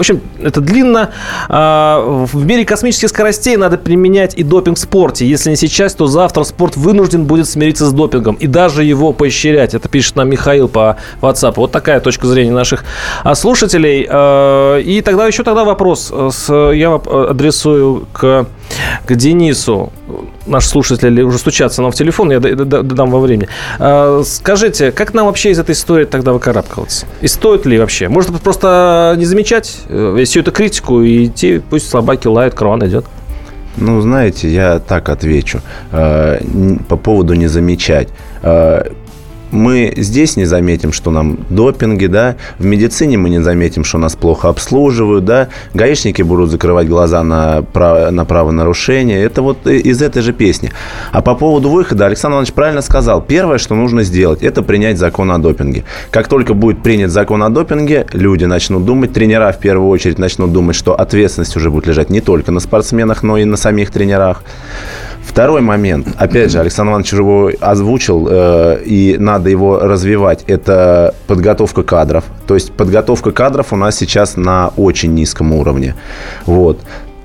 в 0.00 0.02
общем, 0.02 0.22
это 0.42 0.62
длинно. 0.62 1.10
А, 1.50 2.00
в 2.00 2.46
мире 2.46 2.64
космических 2.64 3.10
скоростей 3.10 3.56
надо 3.56 3.76
применять 3.76 4.34
и 4.34 4.42
допинг 4.42 4.78
в 4.78 4.80
спорте. 4.80 5.26
Если 5.26 5.50
не 5.50 5.56
сейчас, 5.56 5.92
то 5.92 6.06
завтра 6.06 6.44
спорт 6.44 6.78
вынужден 6.78 7.26
будет 7.26 7.46
смириться 7.46 7.84
с 7.84 7.92
допингом 7.92 8.36
и 8.36 8.46
даже 8.46 8.82
его 8.82 9.12
поощрять. 9.12 9.74
Это 9.74 9.90
пишет 9.90 10.16
нам 10.16 10.30
Михаил 10.30 10.68
по 10.68 10.96
WhatsApp. 11.20 11.52
Вот 11.56 11.72
такая 11.72 12.00
точка 12.00 12.28
зрения 12.28 12.50
наших 12.50 12.84
а, 13.24 13.34
слушателей. 13.34 14.06
А, 14.08 14.78
и 14.78 15.02
тогда 15.02 15.26
еще 15.26 15.42
тогда 15.42 15.64
вопрос 15.64 16.10
я 16.48 16.94
адресую 16.94 18.06
к, 18.14 18.46
к 19.06 19.14
Денису 19.14 19.92
наши 20.46 20.68
слушатели 20.68 21.22
уже 21.22 21.38
стучатся 21.38 21.82
нам 21.82 21.92
в 21.92 21.94
телефон, 21.94 22.30
я 22.30 22.40
дам 22.40 23.10
во 23.10 23.20
времени. 23.20 23.48
А, 23.78 24.22
скажите, 24.24 24.92
как 24.92 25.14
нам 25.14 25.26
вообще 25.26 25.50
из 25.50 25.58
этой 25.58 25.72
истории 25.72 26.04
тогда 26.04 26.32
выкарабкиваться? 26.32 27.06
И 27.20 27.28
стоит 27.28 27.66
ли 27.66 27.78
вообще? 27.78 28.08
Может 28.08 28.40
просто 28.40 29.14
не 29.16 29.24
замечать 29.24 29.80
э, 29.88 30.22
всю 30.24 30.40
эту 30.40 30.52
критику 30.52 31.02
и 31.02 31.26
идти, 31.26 31.60
пусть 31.70 31.88
собаки 31.88 32.26
лают, 32.26 32.54
караван 32.54 32.86
идет? 32.86 33.06
Ну, 33.76 34.00
знаете, 34.00 34.48
я 34.48 34.78
так 34.80 35.08
отвечу. 35.08 35.60
Э, 35.92 36.40
по 36.88 36.96
поводу 36.96 37.34
не 37.34 37.46
замечать. 37.46 38.08
Мы 39.50 39.92
здесь 39.96 40.36
не 40.36 40.44
заметим, 40.44 40.92
что 40.92 41.10
нам 41.10 41.38
допинги, 41.50 42.06
да, 42.06 42.36
в 42.58 42.64
медицине 42.64 43.18
мы 43.18 43.30
не 43.30 43.40
заметим, 43.40 43.84
что 43.84 43.98
нас 43.98 44.16
плохо 44.16 44.48
обслуживают, 44.48 45.24
да, 45.24 45.48
гаишники 45.74 46.22
будут 46.22 46.50
закрывать 46.50 46.88
глаза 46.88 47.22
на, 47.22 47.62
право, 47.62 48.10
на 48.10 48.24
правонарушение. 48.24 49.22
Это 49.22 49.42
вот 49.42 49.66
из 49.66 50.02
этой 50.02 50.22
же 50.22 50.32
песни. 50.32 50.70
А 51.12 51.22
по 51.22 51.34
поводу 51.34 51.70
выхода 51.70 52.06
Александр 52.06 52.34
Иванович 52.34 52.52
правильно 52.52 52.82
сказал. 52.82 53.20
Первое, 53.22 53.58
что 53.58 53.74
нужно 53.74 54.02
сделать, 54.02 54.42
это 54.42 54.62
принять 54.62 54.98
закон 54.98 55.30
о 55.30 55.38
допинге. 55.38 55.84
Как 56.10 56.28
только 56.28 56.54
будет 56.54 56.82
принят 56.82 57.10
закон 57.10 57.42
о 57.42 57.50
допинге, 57.50 58.06
люди 58.12 58.44
начнут 58.44 58.84
думать, 58.84 59.12
тренера 59.12 59.52
в 59.52 59.58
первую 59.58 59.88
очередь 59.88 60.18
начнут 60.18 60.52
думать, 60.52 60.76
что 60.76 60.94
ответственность 60.94 61.56
уже 61.56 61.70
будет 61.70 61.86
лежать 61.86 62.10
не 62.10 62.20
только 62.20 62.52
на 62.52 62.60
спортсменах, 62.60 63.22
но 63.22 63.36
и 63.38 63.44
на 63.44 63.56
самих 63.56 63.90
тренерах. 63.90 64.42
Второй 65.22 65.60
момент, 65.60 66.08
опять 66.16 66.50
же, 66.50 66.58
Александр 66.58 66.90
Иванович 66.92 67.12
его 67.12 67.50
озвучил, 67.60 68.28
э, 68.30 68.82
и 68.84 69.16
надо 69.18 69.50
его 69.50 69.78
развивать, 69.78 70.44
это 70.46 71.14
подготовка 71.26 71.82
кадров. 71.82 72.24
То 72.46 72.54
есть 72.54 72.72
подготовка 72.72 73.30
кадров 73.30 73.72
у 73.72 73.76
нас 73.76 73.96
сейчас 73.96 74.36
на 74.36 74.68
очень 74.76 75.14
низком 75.14 75.52
уровне. 75.52 75.94
Вот. 76.46 76.80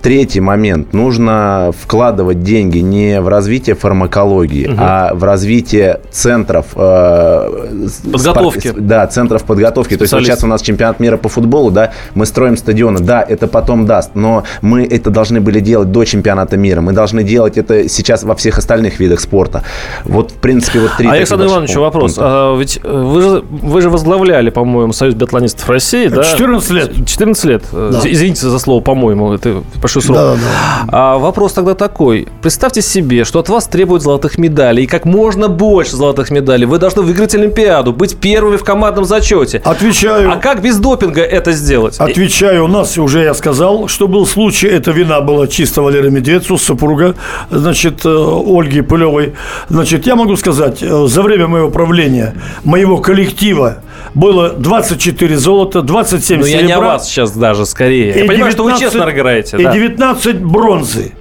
Третий 0.06 0.40
момент. 0.40 0.94
Нужно 0.94 1.72
вкладывать 1.76 2.44
деньги 2.44 2.78
не 2.78 3.20
в 3.20 3.28
развитие 3.28 3.76
фармакологии, 3.76 4.68
угу. 4.68 4.78
а 4.78 5.16
в 5.16 5.24
развитие 5.24 6.00
центров... 6.12 6.68
Э, 6.76 7.88
подготовки. 8.14 8.68
Спор... 8.68 8.82
Да, 8.82 9.08
центров 9.08 9.46
подготовки. 9.46 9.98
То 9.98 10.04
есть 10.04 10.14
вот 10.14 10.22
сейчас 10.22 10.44
у 10.44 10.48
нас 10.48 10.62
чемпионат 10.62 11.00
мира 11.00 11.18
по 11.18 11.28
футболу, 11.28 11.72
да, 11.72 11.92
мы 12.14 12.28
строим 12.28 12.56
стадионы. 12.56 13.00
Да, 13.00 13.26
это 13.28 13.48
потом 13.48 13.88
даст, 13.88 14.12
но 14.14 14.44
мы 14.62 14.86
это 14.86 15.10
должны 15.10 15.42
были 15.42 15.60
делать 15.60 15.92
до 15.92 16.06
чемпионата 16.06 16.56
мира. 16.56 16.82
Мы 16.82 16.94
должны 16.94 17.24
делать 17.24 17.58
это 17.58 17.90
сейчас 17.90 18.24
во 18.24 18.36
всех 18.36 18.60
остальных 18.60 19.00
видах 19.00 19.20
спорта. 19.20 19.64
Вот, 20.04 20.30
в 20.30 20.36
принципе, 20.36 20.82
вот 20.82 20.92
три... 21.00 21.08
Александр 21.08 21.48
Иванович, 21.48 21.78
вопрос. 21.78 22.18
А, 22.20 22.56
ведь 22.56 22.80
э, 22.84 22.88
вы 22.88 23.22
же, 23.24 23.44
вы 23.50 23.82
же 23.82 23.90
возглавляли, 23.90 24.52
по-моему, 24.52 24.94
Союз 24.94 25.16
биатлонистов 25.16 25.68
России, 25.68 26.10
да? 26.10 26.24
14 26.24 26.70
лет. 26.70 27.08
14 27.08 27.46
лет. 27.46 27.64
Да. 27.72 28.02
Извините 28.04 28.42
за 28.42 28.60
слово, 28.60 28.82
по-моему. 28.82 29.34
Это 29.34 29.64
большой 29.96 30.02
срок. 30.02 30.18
Да, 30.18 30.36
да. 30.36 30.86
А 30.88 31.18
вопрос 31.18 31.54
тогда 31.54 31.74
такой. 31.74 32.28
Представьте 32.42 32.82
себе, 32.82 33.24
что 33.24 33.40
от 33.40 33.50
вас 33.50 33.68
требуют 33.68 34.04
золотых 34.04 34.38
медалей, 34.38 34.84
и 34.84 34.88
как 34.88 35.06
можно 35.06 35.48
больше 35.48 35.96
золотых 35.96 36.32
медалей. 36.32 36.66
Вы 36.66 36.78
должны 36.78 37.02
выиграть 37.02 37.36
Олимпиаду, 37.36 37.94
быть 37.94 38.18
первыми 38.18 38.58
в 38.58 38.64
командном 38.64 39.06
зачете. 39.06 39.62
Отвечаю. 39.64 40.32
А 40.32 40.38
как 40.38 40.62
без 40.62 40.78
допинга 40.78 41.22
это 41.22 41.52
сделать? 41.52 41.98
Отвечаю. 42.00 42.66
У 42.66 42.68
нас 42.68 42.98
уже 42.98 43.24
я 43.24 43.34
сказал, 43.34 43.88
что 43.88 44.08
был 44.08 44.26
случай, 44.26 44.68
эта 44.68 44.92
вина 44.92 45.22
была 45.22 45.48
чисто 45.48 45.82
Валерия 45.82 46.10
Медведцу, 46.10 46.58
супруга, 46.58 47.16
значит, 47.52 48.06
э, 48.06 48.10
Ольги 48.10 48.82
Пылевой. 48.82 49.34
Значит, 49.70 50.06
я 50.06 50.16
могу 50.16 50.36
сказать, 50.36 50.80
э, 50.82 51.08
за 51.08 51.22
время 51.22 51.48
моего 51.48 51.70
правления, 51.70 52.36
моего 52.64 52.98
коллектива, 52.98 53.78
было 54.14 54.50
24 54.50 55.38
золота, 55.38 55.82
27 55.82 56.40
Ну, 56.40 56.46
я 56.46 56.62
не 56.62 56.72
о 56.72 56.80
вас 56.80 57.08
сейчас 57.08 57.32
даже, 57.32 57.66
скорее. 57.66 58.14
И 58.14 58.20
я 58.20 58.26
понимаю, 58.26 58.52
что 58.52 58.64
вы 58.64 58.78
честно 58.78 59.10
играете. 59.10 59.58
И 59.58 59.64
да. 59.64 59.74
19 59.74 60.42
бронзы. 60.42 61.14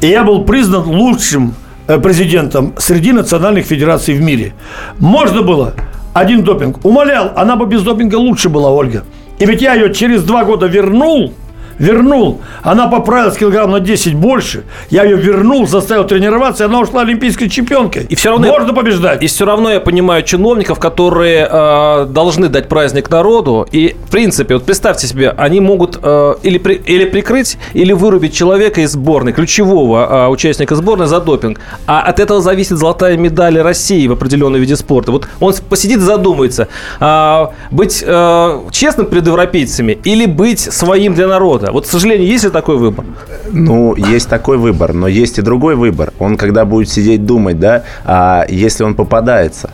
И 0.00 0.06
я 0.06 0.22
был 0.22 0.44
признан 0.44 0.86
лучшим 0.86 1.54
э, 1.86 1.98
президентом 1.98 2.74
среди 2.78 3.12
национальных 3.12 3.66
федераций 3.66 4.14
в 4.14 4.20
мире. 4.20 4.54
Можно 4.98 5.42
было 5.42 5.74
один 6.14 6.42
допинг. 6.42 6.84
Умолял, 6.84 7.32
она 7.36 7.56
бы 7.56 7.66
без 7.66 7.82
допинга 7.82 8.16
лучше 8.16 8.48
была, 8.48 8.70
Ольга. 8.70 9.04
И 9.38 9.46
ведь 9.46 9.62
я 9.62 9.74
ее 9.74 9.92
через 9.92 10.22
два 10.22 10.44
года 10.44 10.66
вернул, 10.66 11.32
вернул. 11.78 12.40
Она 12.62 12.88
поправилась 12.88 13.36
килограмм 13.36 13.70
на 13.70 13.80
10 13.80 14.14
больше. 14.14 14.64
Я 14.90 15.04
ее 15.04 15.16
вернул, 15.16 15.66
заставил 15.66 16.04
тренироваться, 16.04 16.64
и 16.64 16.66
она 16.66 16.80
ушла 16.80 17.02
олимпийской 17.02 17.48
чемпионкой. 17.48 18.06
И 18.08 18.14
все 18.14 18.30
равно 18.30 18.48
Можно 18.48 18.74
побеждать. 18.74 19.22
И 19.22 19.26
все 19.26 19.44
равно 19.44 19.70
я 19.70 19.80
понимаю 19.80 20.22
чиновников, 20.22 20.78
которые 20.78 21.48
э, 21.50 22.06
должны 22.10 22.48
дать 22.48 22.68
праздник 22.68 23.10
народу. 23.10 23.66
И, 23.70 23.96
в 24.06 24.10
принципе, 24.10 24.54
вот 24.54 24.64
представьте 24.64 25.06
себе, 25.06 25.30
они 25.30 25.60
могут 25.60 25.98
э, 26.02 26.34
или, 26.42 26.58
при, 26.58 26.74
или 26.74 27.04
прикрыть, 27.04 27.58
или 27.74 27.92
вырубить 27.92 28.34
человека 28.34 28.80
из 28.80 28.92
сборной, 28.92 29.32
ключевого 29.32 30.26
э, 30.26 30.28
участника 30.28 30.74
сборной 30.74 31.06
за 31.06 31.20
допинг. 31.20 31.60
А 31.86 32.02
от 32.02 32.20
этого 32.20 32.40
зависит 32.40 32.78
золотая 32.78 33.16
медаль 33.16 33.58
России 33.60 34.06
в 34.06 34.12
определенном 34.12 34.60
виде 34.60 34.76
спорта. 34.76 35.12
Вот 35.12 35.28
он 35.40 35.54
посидит 35.68 35.98
и 35.98 36.00
задумается, 36.00 36.68
э, 37.00 37.46
быть 37.70 38.02
э, 38.04 38.60
честным 38.70 39.06
перед 39.06 39.26
европейцами 39.26 39.98
или 40.04 40.26
быть 40.26 40.60
своим 40.60 41.14
для 41.14 41.28
народа. 41.28 41.67
Вот, 41.72 41.84
к 41.84 41.88
сожалению, 41.88 42.26
есть 42.26 42.44
ли 42.44 42.50
такой 42.50 42.76
выбор? 42.76 43.04
Ну, 43.52 43.94
есть 43.96 44.28
такой 44.28 44.56
выбор, 44.58 44.92
но 44.92 45.08
есть 45.08 45.38
и 45.38 45.42
другой 45.42 45.74
выбор. 45.74 46.12
Он 46.18 46.36
когда 46.36 46.64
будет 46.64 46.88
сидеть 46.88 47.26
думать, 47.26 47.58
да, 47.58 47.84
а 48.04 48.44
если 48.48 48.84
он 48.84 48.94
попадается, 48.94 49.70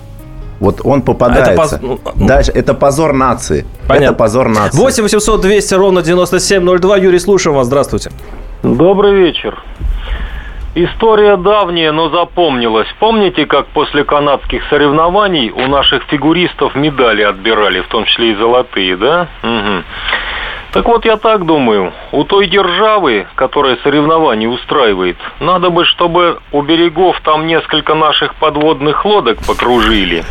вот 0.60 0.80
он 0.84 1.02
попадается. 1.02 1.52
Это 1.52 1.60
поз- 1.60 1.78
ну, 2.14 2.26
Дальше 2.26 2.52
это 2.52 2.74
позор 2.74 3.12
нации. 3.12 3.66
Понятно. 3.88 4.04
Это 4.06 4.14
позор 4.14 4.48
нации. 4.48 4.78
8 4.78 5.02
800 5.02 5.40
200 5.40 5.74
ровно 5.74 6.02
9702. 6.02 6.96
Юрий, 6.98 7.18
слушаем 7.18 7.56
вас. 7.56 7.66
Здравствуйте. 7.66 8.10
Добрый 8.62 9.14
вечер. 9.14 9.62
История 10.76 11.36
давняя, 11.36 11.92
но 11.92 12.08
запомнилась. 12.08 12.88
Помните, 12.98 13.46
как 13.46 13.66
после 13.68 14.02
канадских 14.02 14.60
соревнований 14.70 15.50
у 15.50 15.68
наших 15.68 16.02
фигуристов 16.04 16.74
медали 16.74 17.22
отбирали, 17.22 17.80
в 17.82 17.86
том 17.88 18.04
числе 18.06 18.32
и 18.32 18.34
золотые, 18.34 18.96
да? 18.96 19.28
Мгм. 19.42 19.84
Так 20.74 20.86
вот, 20.86 21.04
я 21.04 21.16
так 21.16 21.46
думаю, 21.46 21.92
у 22.10 22.24
той 22.24 22.48
державы, 22.48 23.28
которая 23.36 23.76
соревнования 23.84 24.48
устраивает, 24.48 25.16
надо 25.38 25.70
бы, 25.70 25.84
чтобы 25.84 26.40
у 26.50 26.62
берегов 26.62 27.20
там 27.22 27.46
несколько 27.46 27.94
наших 27.94 28.34
подводных 28.34 29.04
лодок 29.04 29.38
покружили, 29.46 30.24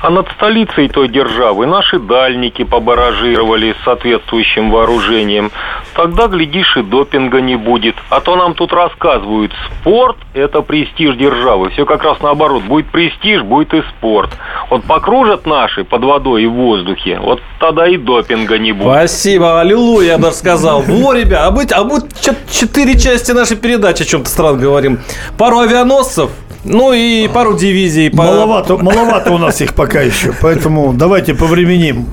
а 0.00 0.08
над 0.08 0.30
столицей 0.32 0.88
той 0.88 1.08
державы 1.08 1.66
наши 1.66 1.98
дальники 1.98 2.64
побаражировали 2.64 3.74
с 3.78 3.84
соответствующим 3.84 4.70
вооружением. 4.70 5.50
Тогда, 5.94 6.28
глядишь, 6.28 6.78
и 6.78 6.82
допинга 6.82 7.42
не 7.42 7.56
будет. 7.56 7.94
А 8.08 8.20
то 8.20 8.36
нам 8.36 8.54
тут 8.54 8.72
рассказывают, 8.72 9.52
спорт– 9.66 10.16
это 10.34 10.62
престиж 10.62 11.14
державы. 11.16 11.68
Все 11.70 11.84
как 11.84 12.02
раз 12.04 12.20
наоборот. 12.20 12.62
Будет 12.62 12.86
престиж, 12.86 13.42
будет 13.42 13.74
и 13.74 13.82
спорт. 13.82 14.30
Вот 14.70 14.84
покружат 14.84 15.46
наши 15.46 15.84
под 15.84 16.04
водой 16.04 16.44
и 16.44 16.46
в 16.46 16.52
воздухе, 16.52 17.18
вот 17.20 17.42
тогда 17.60 17.86
и 17.86 17.96
допинга 17.96 18.58
не 18.58 18.72
будет. 18.72 18.90
Спасибо, 18.90 19.60
аллилуйя, 19.74 20.12
я 20.12 20.18
даже 20.18 20.36
сказал. 20.36 20.82
Во, 20.82 21.12
ребят, 21.12 21.40
а 21.44 21.50
мы, 21.50 21.64
а 21.70 22.00
чё- 22.20 22.34
четыре 22.50 22.98
части 22.98 23.32
нашей 23.32 23.56
передачи 23.56 24.02
о 24.02 24.06
чем-то 24.06 24.30
странно 24.30 24.58
говорим. 24.58 25.00
Пару 25.36 25.58
авианосцев, 25.58 26.30
ну 26.64 26.92
и 26.92 27.28
пару 27.28 27.54
дивизий. 27.54 28.10
Маловато, 28.12 28.76
маловато 28.78 29.32
у 29.32 29.38
нас 29.38 29.60
их 29.60 29.74
пока 29.74 30.00
еще, 30.00 30.32
поэтому 30.40 30.92
давайте 30.94 31.34
повременим. 31.34 32.06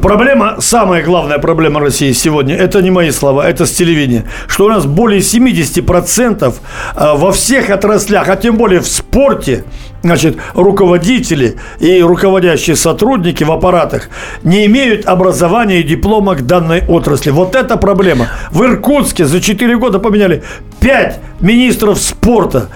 Проблема, 0.00 0.56
самая 0.60 1.02
главная 1.02 1.38
проблема 1.38 1.80
России 1.80 2.12
сегодня, 2.12 2.54
это 2.56 2.82
не 2.82 2.90
мои 2.90 3.10
слова, 3.10 3.48
это 3.48 3.66
с 3.66 3.72
телевидения, 3.72 4.24
что 4.46 4.66
у 4.66 4.68
нас 4.68 4.86
более 4.86 5.20
70% 5.20 6.54
э, 6.94 7.12
во 7.14 7.32
всех 7.32 7.70
отраслях, 7.70 8.28
а 8.28 8.36
тем 8.36 8.56
более 8.56 8.80
в 8.80 8.86
спорте, 8.86 9.64
значит, 10.02 10.36
руководители 10.54 11.56
и 11.80 12.02
руководящие 12.02 12.76
сотрудники 12.76 13.44
в 13.44 13.52
аппаратах 13.52 14.08
не 14.42 14.66
имеют 14.66 15.06
образования 15.06 15.80
и 15.80 15.82
диплома 15.82 16.34
к 16.34 16.46
данной 16.46 16.84
отрасли. 16.86 17.30
Вот 17.30 17.54
это 17.54 17.76
проблема. 17.76 18.28
В 18.50 18.62
Иркутске 18.64 19.24
за 19.24 19.40
4 19.40 19.76
года 19.78 19.98
поменяли 19.98 20.42
5 20.80 21.20
министров 21.40 21.98
спорта. 21.98 22.68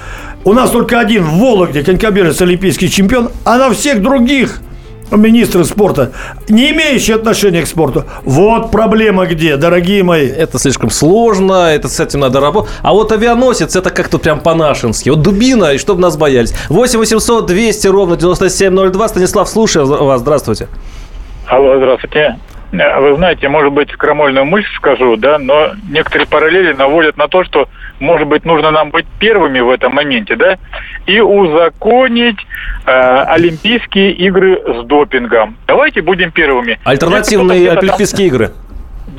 У 0.44 0.52
нас 0.52 0.70
только 0.70 1.00
один 1.00 1.24
в 1.24 1.38
Вологде, 1.38 1.82
конькобежец, 1.82 2.40
олимпийский 2.40 2.88
чемпион, 2.88 3.30
а 3.44 3.58
на 3.58 3.70
всех 3.70 4.00
других 4.00 4.60
министры 5.10 5.64
спорта, 5.64 6.12
не 6.48 6.70
имеющие 6.70 7.16
отношения 7.16 7.62
к 7.62 7.66
спорту. 7.66 8.04
Вот 8.24 8.70
проблема 8.70 9.26
где, 9.26 9.56
дорогие 9.56 10.02
мои. 10.02 10.26
Это 10.26 10.58
слишком 10.58 10.90
сложно, 10.90 11.70
это 11.74 11.88
с 11.88 12.00
этим 12.00 12.20
надо 12.20 12.40
работать. 12.40 12.70
А 12.82 12.92
вот 12.92 13.12
авианосец, 13.12 13.76
это 13.76 13.90
как-то 13.90 14.18
прям 14.18 14.40
по-нашенски. 14.40 15.10
Вот 15.10 15.22
дубина, 15.22 15.72
и 15.72 15.78
чтобы 15.78 16.00
нас 16.00 16.16
боялись. 16.16 16.54
8 16.68 16.98
800 16.98 17.46
200 17.46 17.88
ровно 17.88 18.16
9702. 18.16 19.08
Станислав, 19.08 19.48
слушаю 19.48 19.86
вас. 19.86 20.20
Здравствуйте. 20.20 20.68
Алло, 21.46 21.76
здравствуйте. 21.76 22.36
Э, 22.72 23.00
Вы 23.00 23.16
знаете, 23.16 23.48
может 23.48 23.72
быть, 23.72 23.90
крамольную 23.92 24.44
мысль 24.44 24.68
скажу, 24.76 25.16
да, 25.16 25.38
но 25.38 25.72
некоторые 25.88 26.26
параллели 26.26 26.72
наводят 26.72 27.16
на 27.16 27.28
то, 27.28 27.44
что, 27.44 27.68
может 28.00 28.26
быть, 28.26 28.44
нужно 28.44 28.70
нам 28.70 28.90
быть 28.90 29.06
первыми 29.18 29.60
в 29.60 29.70
этом 29.70 29.94
моменте, 29.94 30.36
да, 30.36 30.56
и 31.06 31.20
узаконить 31.20 32.38
э, 32.84 33.24
Олимпийские 33.28 34.12
игры 34.12 34.60
с 34.66 34.84
допингом. 34.86 35.56
Давайте 35.66 36.02
будем 36.02 36.30
первыми. 36.30 36.78
Альтернативные 36.84 37.70
Олимпийские 37.70 38.28
игры. 38.28 38.52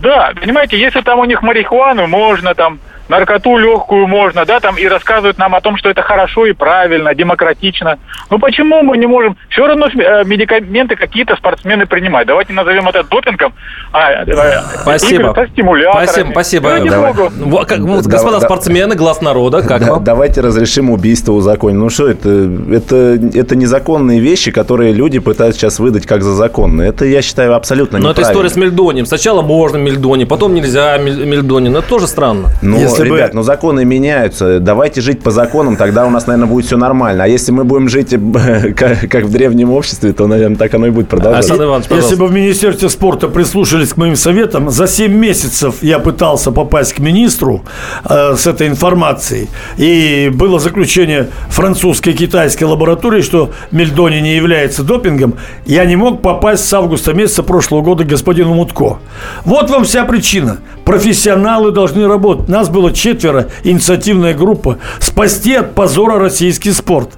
Да, 0.01 0.33
понимаете, 0.39 0.77
если 0.79 1.01
там 1.01 1.19
у 1.19 1.25
них 1.25 1.41
марихуану 1.41 2.07
можно, 2.07 2.53
там 2.53 2.79
наркоту 3.09 3.57
легкую 3.57 4.07
можно, 4.07 4.45
да, 4.45 4.59
там 4.59 4.77
и 4.77 4.87
рассказывают 4.87 5.37
нам 5.37 5.55
о 5.55 5.61
том, 5.61 5.77
что 5.77 5.89
это 5.89 6.01
хорошо 6.01 6.45
и 6.45 6.53
правильно, 6.53 7.13
демократично. 7.15 7.97
Ну 8.29 8.39
почему 8.39 8.81
мы 8.83 8.97
не 8.97 9.07
можем? 9.07 9.37
Все 9.49 9.65
равно 9.65 9.87
э, 9.87 10.23
медикаменты 10.25 10.95
какие-то 10.95 11.35
спортсмены 11.35 11.85
принимают. 11.85 12.27
Давайте 12.27 12.53
назовем 12.53 12.87
это 12.87 13.03
допингом. 13.03 13.53
А, 13.93 14.23
э, 14.25 14.61
Спасибо. 14.81 15.29
игры 15.31 15.45
со 15.45 15.51
стимуляторами. 15.51 16.05
Спасибо, 16.05 16.31
спасибо. 16.31 16.69
Ради 16.71 16.89
Давай. 16.89 17.13
Вот, 17.13 17.65
как- 17.67 17.79
вот, 17.79 18.03
Да, 18.03 18.09
господа 18.09 18.39
да. 18.39 18.45
спортсмены, 18.45 18.95
глаз 18.95 19.21
народа, 19.21 19.61
как 19.61 19.83
Да, 19.85 19.93
вам? 19.93 20.03
давайте 20.03 20.41
разрешим 20.41 20.89
убийство 20.89 21.33
узаконить. 21.33 21.77
Ну 21.77 21.89
что 21.89 22.09
это? 22.09 22.29
Это, 22.71 23.19
это 23.33 23.55
незаконные 23.55 24.19
вещи, 24.19 24.51
которые 24.51 24.93
люди 24.93 25.19
пытаются 25.19 25.61
сейчас 25.61 25.79
выдать 25.79 26.05
как 26.05 26.23
за 26.23 26.33
законные. 26.33 26.89
Это, 26.89 27.05
я 27.05 27.21
считаю, 27.21 27.55
абсолютно 27.55 27.99
Но 27.99 28.11
это 28.11 28.21
история 28.21 28.49
с 28.49 28.55
Мельдонием. 28.55 29.05
Сначала 29.05 29.41
можно 29.41 29.77
Мельдони, 29.77 30.25
потом 30.25 30.53
нельзя 30.53 30.97
Мель- 30.97 31.25
Мельдони. 31.25 31.69
Но 31.69 31.79
это 31.79 31.87
тоже 31.89 32.07
странно. 32.07 32.49
Ну, 32.61 32.77
Если 32.97 33.09
бы- 33.09 33.17
ребят, 33.17 33.33
ну 33.33 33.43
законы 33.43 33.85
меняются. 33.85 34.59
Давайте 34.59 35.01
жить 35.01 35.21
по 35.21 35.31
законам, 35.31 35.75
тогда 35.75 36.05
у 36.05 36.09
нас, 36.09 36.27
наверное, 36.27 36.49
будет 36.49 36.65
все 36.65 36.77
нормально. 36.77 37.23
А 37.23 37.27
если 37.27 37.51
мы 37.51 37.63
будем 37.63 37.89
жить 37.89 38.13
э, 38.13 38.73
как, 38.75 39.09
как 39.09 39.25
в 39.25 39.31
древнем 39.31 39.71
обществе, 39.71 40.13
то, 40.13 40.27
наверное, 40.27 40.57
так 40.57 40.73
оно 40.73 40.87
и 40.87 40.89
будет 40.89 41.07
продолжаться. 41.07 41.51
Александр 41.53 41.65
Иванович, 41.65 41.87
пожалуйста. 41.87 42.11
Если 42.11 42.21
бы 42.21 42.27
в 42.27 42.33
Министерстве 42.33 42.89
спорта 42.89 43.27
прислушались 43.27 43.93
к 43.93 43.97
моим 43.97 44.15
советам, 44.15 44.69
за 44.69 44.87
7 44.87 45.11
месяцев 45.13 45.75
я 45.81 45.99
пытался 45.99 46.51
попасть 46.51 46.93
к 46.93 46.99
министру 46.99 47.63
э, 48.09 48.35
с 48.35 48.47
этой 48.47 48.67
информацией. 48.67 49.47
И 49.77 50.31
было 50.33 50.59
заключение 50.59 51.27
французской 51.49 52.13
и 52.13 52.13
китайской 52.13 52.63
лаборатории, 52.65 53.21
что 53.21 53.51
мельдони 53.71 54.19
не 54.19 54.35
является 54.35 54.83
допингом. 54.83 55.35
Я 55.65 55.85
не 55.85 55.95
мог 55.95 56.21
попасть 56.21 56.65
с 56.65 56.73
августа 56.73 57.13
месяца 57.13 57.43
прошлого 57.43 57.81
года 57.81 58.03
к 58.03 58.07
господину 58.07 58.53
Мутко. 58.53 58.97
Вот 59.45 59.69
вам 59.69 59.83
вся 59.83 60.05
причина. 60.05 60.57
Профессионалы 60.85 61.71
должны 61.71 62.07
работать. 62.07 62.47
Нас 62.47 62.69
было 62.69 62.86
четверо, 62.91 63.47
инициативная 63.63 64.33
группа. 64.33 64.77
Спасти 64.99 65.53
от 65.55 65.75
позора 65.75 66.19
российский 66.19 66.71
спорт. 66.71 67.09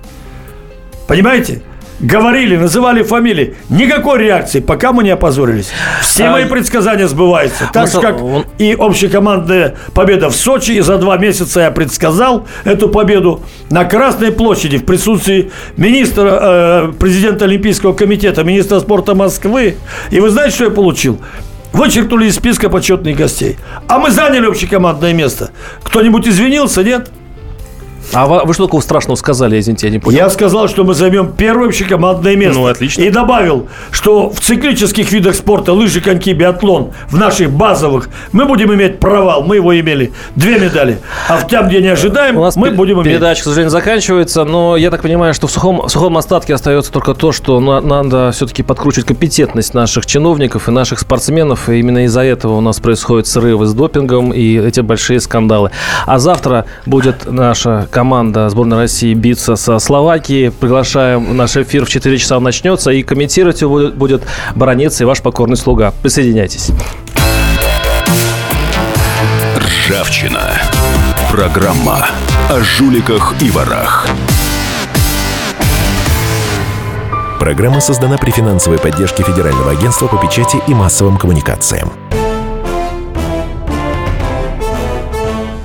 Понимаете? 1.08 1.62
Говорили, 2.00 2.56
называли 2.56 3.04
фамилии. 3.04 3.58
Никакой 3.70 4.20
реакции, 4.20 4.62
пока 4.62 4.94
мы 4.94 5.04
не 5.04 5.10
опозорились. 5.10 5.70
Все 6.02 6.28
А, 6.28 6.32
мои 6.32 6.46
предсказания 6.46 7.08
сбываются. 7.10 7.70
Так 7.74 7.90
же, 7.92 8.00
как 8.00 8.24
он- 8.24 8.46
и 8.58 8.74
общекомандная 8.80 9.76
победа 9.94 10.30
в 10.30 10.36
Сочи. 10.36 10.72
И 10.72 10.80
за 10.80 10.98
два 10.98 11.18
месяца 11.18 11.60
я 11.60 11.72
предсказал 11.72 12.48
эту 12.64 12.88
победу 12.88 13.42
на 13.70 13.84
Красной 13.84 14.32
площади 14.32 14.78
в 14.78 14.86
присутствии 14.86 15.52
министра, 15.76 16.40
э, 16.42 16.94
президента 16.98 17.44
Олимпийского 17.44 17.92
комитета, 17.92 18.46
министра 18.46 18.80
спорта 18.80 19.14
Москвы. 19.14 19.76
И 20.10 20.22
вы 20.22 20.30
знаете, 20.30 20.56
что 20.56 20.64
я 20.66 20.70
получил? 20.72 21.20
Вычеркнули 21.74 22.26
из 22.26 22.36
списка 22.36 22.70
почетных 22.70 23.16
гостей. 23.16 23.58
А 23.88 24.00
мы 24.00 24.12
заняли 24.12 24.48
общекомандное 24.48 25.14
место. 25.14 25.52
Кто-нибудь 25.84 26.28
извинился, 26.28 26.84
нет? 26.84 27.10
А 28.14 28.26
вы, 28.26 28.54
что 28.54 28.66
такого 28.66 28.82
страшного 28.82 29.16
сказали, 29.16 29.60
извините, 29.60 29.88
я 29.88 29.94
не 29.94 30.00
понял. 30.00 30.18
Я 30.18 30.30
сказал, 30.30 30.68
что 30.68 30.84
мы 30.84 30.94
займем 30.94 31.32
первое 31.32 31.68
общекомандное 31.68 32.36
место. 32.36 32.60
Ну, 32.60 32.68
отлично. 32.68 33.02
И 33.02 33.10
добавил, 33.10 33.68
что 33.92 34.30
в 34.30 34.40
циклических 34.40 35.12
видах 35.12 35.36
спорта 35.36 35.74
лыжи, 35.74 36.02
коньки, 36.02 36.34
биатлон, 36.34 36.92
в 37.10 37.18
наших 37.18 37.52
базовых, 37.52 38.10
мы 38.32 38.46
будем 38.46 38.74
иметь 38.74 39.00
провал. 39.00 39.44
Мы 39.44 39.58
его 39.58 39.78
имели. 39.80 40.12
Две 40.36 40.60
медали. 40.60 41.00
А 41.28 41.38
в 41.38 41.48
тем, 41.48 41.68
где 41.68 41.82
не 41.82 41.90
ожидаем, 41.90 42.38
У 42.38 42.42
нас 42.42 42.56
мы 42.56 42.72
будем 42.72 42.96
иметь. 42.98 43.06
передача, 43.06 43.42
к 43.42 43.44
сожалению, 43.44 43.70
заканчивается, 43.72 44.44
но 44.44 44.76
я 44.78 44.90
так 44.92 45.02
понимаю, 45.02 45.34
что 45.34 45.48
в 45.48 45.52
сухом, 45.52 45.82
в 45.88 45.90
сухом 45.90 46.18
остатке 46.18 46.54
остается 46.54 46.92
только 46.92 47.14
то, 47.14 47.32
что 47.32 47.60
на- 47.60 47.82
надо 47.82 48.32
все-таки 48.32 48.64
подкручивать 48.64 49.08
компетентность 49.08 49.74
наших 49.74 50.06
чиновников 50.06 50.68
и 50.68 50.72
наших 50.72 51.00
спортсменов, 51.00 51.70
и 51.70 51.80
именно 51.80 52.06
из-за 52.06 52.22
этого 52.22 52.56
у 52.58 52.62
нас 52.62 52.80
происходят 52.80 53.28
срывы 53.28 53.66
с 53.66 53.74
допингом 53.74 54.32
и 54.32 54.58
эти 54.58 54.82
большие 54.82 55.20
скандалы. 55.20 55.72
А 56.06 56.20
завтра 56.20 56.66
будет 56.86 57.30
наша 57.32 57.88
команда 58.00 58.48
сборной 58.48 58.78
России 58.78 59.14
биться 59.14 59.58
со 59.58 59.78
Словакией. 59.78 60.52
Приглашаем, 60.52 61.36
наш 61.36 61.58
эфир 61.58 61.84
в 61.84 61.90
4 61.90 62.18
часа 62.18 62.40
начнется, 62.40 62.92
и 62.92 63.04
комментировать 63.04 63.60
его 63.60 63.90
будет, 63.90 64.24
баронец 64.56 65.02
и 65.02 65.04
ваш 65.04 65.22
покорный 65.22 65.58
слуга. 65.58 65.94
Присоединяйтесь. 66.02 66.72
Ржавчина. 69.58 70.54
Программа 71.30 72.08
о 72.50 72.62
жуликах 72.62 73.36
и 73.42 73.50
ворах. 73.50 74.08
Программа 77.38 77.82
создана 77.82 78.18
при 78.18 78.32
финансовой 78.32 78.80
поддержке 78.80 79.24
Федерального 79.24 79.72
агентства 79.72 80.08
по 80.08 80.16
печати 80.16 80.56
и 80.70 80.74
массовым 80.74 81.18
коммуникациям. 81.18 81.92